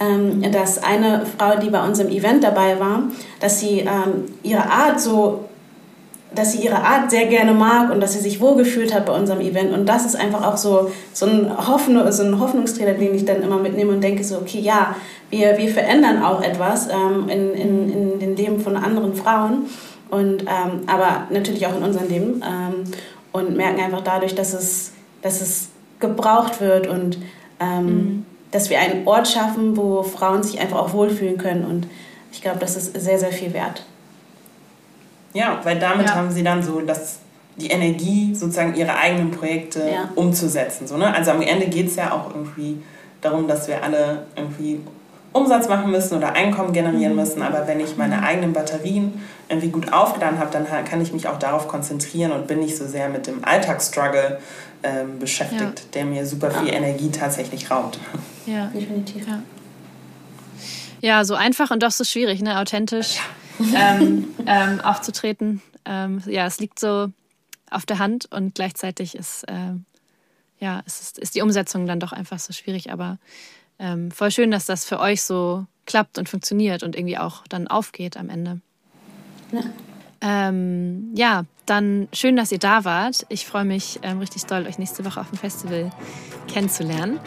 ähm, 0.00 0.42
dass 0.50 0.82
eine 0.82 1.26
Frau, 1.26 1.58
die 1.58 1.70
bei 1.70 1.84
unserem 1.84 2.10
Event 2.10 2.42
dabei 2.44 2.78
war, 2.78 3.04
dass 3.40 3.60
sie 3.60 3.80
ähm, 3.80 4.24
ihre 4.42 4.70
Art 4.70 5.00
so 5.00 5.44
dass 6.34 6.52
sie 6.52 6.64
ihre 6.64 6.82
Art 6.82 7.10
sehr 7.10 7.26
gerne 7.26 7.52
mag 7.52 7.90
und 7.90 8.00
dass 8.00 8.14
sie 8.14 8.20
sich 8.20 8.40
wohlgefühlt 8.40 8.94
hat 8.94 9.04
bei 9.04 9.12
unserem 9.14 9.42
Event. 9.42 9.70
Und 9.70 9.86
das 9.86 10.06
ist 10.06 10.16
einfach 10.16 10.46
auch 10.46 10.56
so, 10.56 10.90
so, 11.12 11.26
ein, 11.26 11.54
Hoffnung, 11.68 12.10
so 12.10 12.22
ein 12.22 12.40
Hoffnungsträger, 12.40 12.94
den 12.94 13.14
ich 13.14 13.26
dann 13.26 13.42
immer 13.42 13.58
mitnehme 13.58 13.92
und 13.92 14.00
denke 14.00 14.24
so, 14.24 14.36
okay, 14.36 14.60
ja, 14.60 14.96
wir, 15.28 15.58
wir 15.58 15.68
verändern 15.68 16.22
auch 16.22 16.42
etwas 16.42 16.88
ähm, 16.88 17.28
in, 17.28 17.52
in, 17.52 17.92
in 17.92 18.18
den 18.18 18.34
Leben 18.34 18.60
von 18.60 18.78
anderen 18.78 19.14
Frauen, 19.14 19.66
und, 20.10 20.42
ähm, 20.42 20.82
aber 20.86 21.26
natürlich 21.30 21.66
auch 21.66 21.76
in 21.76 21.82
unserem 21.82 22.08
Leben. 22.08 22.42
Ähm, 22.42 22.84
und 23.32 23.56
merken 23.56 23.80
einfach 23.80 24.02
dadurch, 24.02 24.34
dass 24.34 24.52
es, 24.52 24.92
dass 25.22 25.40
es 25.40 25.68
gebraucht 26.00 26.60
wird 26.60 26.86
und 26.86 27.16
mhm. 27.64 28.26
dass 28.50 28.70
wir 28.70 28.78
einen 28.78 29.06
Ort 29.06 29.28
schaffen, 29.28 29.76
wo 29.76 30.02
Frauen 30.02 30.42
sich 30.42 30.60
einfach 30.60 30.78
auch 30.78 30.92
wohlfühlen 30.92 31.38
können. 31.38 31.64
Und 31.64 31.86
ich 32.32 32.42
glaube, 32.42 32.58
das 32.58 32.76
ist 32.76 32.94
sehr, 33.00 33.18
sehr 33.18 33.32
viel 33.32 33.52
wert. 33.52 33.84
Ja, 35.34 35.60
weil 35.64 35.78
damit 35.78 36.08
ja. 36.08 36.14
haben 36.14 36.30
sie 36.30 36.42
dann 36.42 36.62
so 36.62 36.80
das, 36.80 37.20
die 37.56 37.68
Energie, 37.68 38.34
sozusagen 38.34 38.74
ihre 38.74 38.96
eigenen 38.96 39.30
Projekte 39.30 39.80
ja. 39.80 40.10
umzusetzen. 40.14 40.86
So, 40.86 40.96
ne? 40.96 41.14
Also 41.14 41.30
am 41.30 41.42
Ende 41.42 41.66
geht 41.66 41.86
es 41.86 41.96
ja 41.96 42.12
auch 42.12 42.34
irgendwie 42.34 42.82
darum, 43.20 43.48
dass 43.48 43.68
wir 43.68 43.82
alle 43.82 44.26
irgendwie 44.36 44.80
Umsatz 45.32 45.68
machen 45.68 45.90
müssen 45.90 46.16
oder 46.16 46.32
Einkommen 46.32 46.72
generieren 46.72 47.12
mhm. 47.12 47.20
müssen. 47.20 47.42
Aber 47.42 47.66
wenn 47.66 47.80
ich 47.80 47.96
meine 47.96 48.22
eigenen 48.22 48.52
Batterien 48.52 49.20
irgendwie 49.48 49.68
gut 49.68 49.92
aufgeladen 49.92 50.38
habe, 50.38 50.50
dann 50.50 50.66
kann 50.84 51.00
ich 51.00 51.12
mich 51.12 51.28
auch 51.28 51.38
darauf 51.38 51.68
konzentrieren 51.68 52.32
und 52.32 52.46
bin 52.46 52.60
nicht 52.60 52.76
so 52.76 52.86
sehr 52.86 53.08
mit 53.08 53.26
dem 53.26 53.44
Alltagsstruggle 53.44 54.40
ähm, 54.82 55.18
beschäftigt, 55.18 55.60
ja. 55.60 55.84
der 55.94 56.04
mir 56.04 56.26
super 56.26 56.50
viel 56.50 56.68
ja. 56.68 56.74
Energie 56.74 57.10
tatsächlich 57.10 57.70
raubt. 57.70 57.98
Ja, 58.46 58.66
definitiv. 58.66 59.26
Ja. 59.26 59.42
ja, 61.00 61.24
so 61.24 61.34
einfach 61.34 61.70
und 61.70 61.82
doch 61.82 61.92
so 61.92 62.04
schwierig, 62.04 62.42
ne? 62.42 62.58
authentisch 62.58 63.20
ähm, 63.74 64.34
ähm, 64.46 64.80
aufzutreten. 64.80 65.62
Ähm, 65.84 66.22
ja, 66.26 66.46
es 66.46 66.58
liegt 66.58 66.78
so 66.78 67.08
auf 67.70 67.86
der 67.86 67.98
Hand 67.98 68.26
und 68.30 68.54
gleichzeitig 68.54 69.14
ist, 69.14 69.44
äh, 69.44 69.74
ja, 70.60 70.82
es 70.86 71.00
ist, 71.00 71.18
ist 71.18 71.34
die 71.34 71.42
Umsetzung 71.42 71.86
dann 71.86 72.00
doch 72.00 72.12
einfach 72.12 72.38
so 72.38 72.52
schwierig, 72.52 72.92
aber 72.92 73.18
ähm, 73.78 74.10
voll 74.10 74.30
schön, 74.30 74.50
dass 74.50 74.66
das 74.66 74.84
für 74.84 74.98
euch 75.00 75.22
so 75.22 75.66
klappt 75.86 76.18
und 76.18 76.28
funktioniert 76.28 76.82
und 76.82 76.96
irgendwie 76.96 77.18
auch 77.18 77.46
dann 77.48 77.68
aufgeht 77.68 78.16
am 78.16 78.28
Ende. 78.28 78.60
Ja. 79.52 79.62
Ähm, 80.24 81.10
ja, 81.14 81.44
dann 81.66 82.06
schön, 82.12 82.36
dass 82.36 82.52
ihr 82.52 82.60
da 82.60 82.84
wart. 82.84 83.26
Ich 83.28 83.44
freue 83.44 83.64
mich 83.64 83.98
ähm, 84.02 84.20
richtig 84.20 84.46
doll, 84.46 84.66
euch 84.66 84.78
nächste 84.78 85.04
Woche 85.04 85.20
auf 85.20 85.28
dem 85.30 85.38
Festival 85.38 85.90
kennenzulernen. 86.46 87.18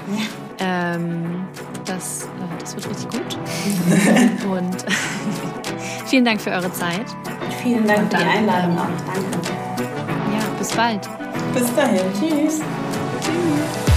Ja. 0.60 0.96
Ähm, 0.96 1.48
das, 1.86 2.24
äh, 2.24 2.28
das 2.60 2.76
wird 2.76 2.90
richtig 2.90 3.10
gut. 3.10 4.46
Und 4.50 4.86
vielen 6.06 6.24
Dank 6.24 6.42
für 6.42 6.52
eure 6.52 6.72
Zeit. 6.72 7.06
Vielen 7.62 7.86
Dank 7.86 8.12
für 8.12 8.18
die 8.18 8.24
Einladung 8.24 8.78
auch. 8.78 8.88
Danke. 9.14 9.52
Ja, 10.34 10.58
bis 10.58 10.72
bald. 10.72 11.10
Bis 11.54 11.76
dahin. 11.76 12.02
Tschüss. 12.14 12.62
Tschüss. 13.22 13.95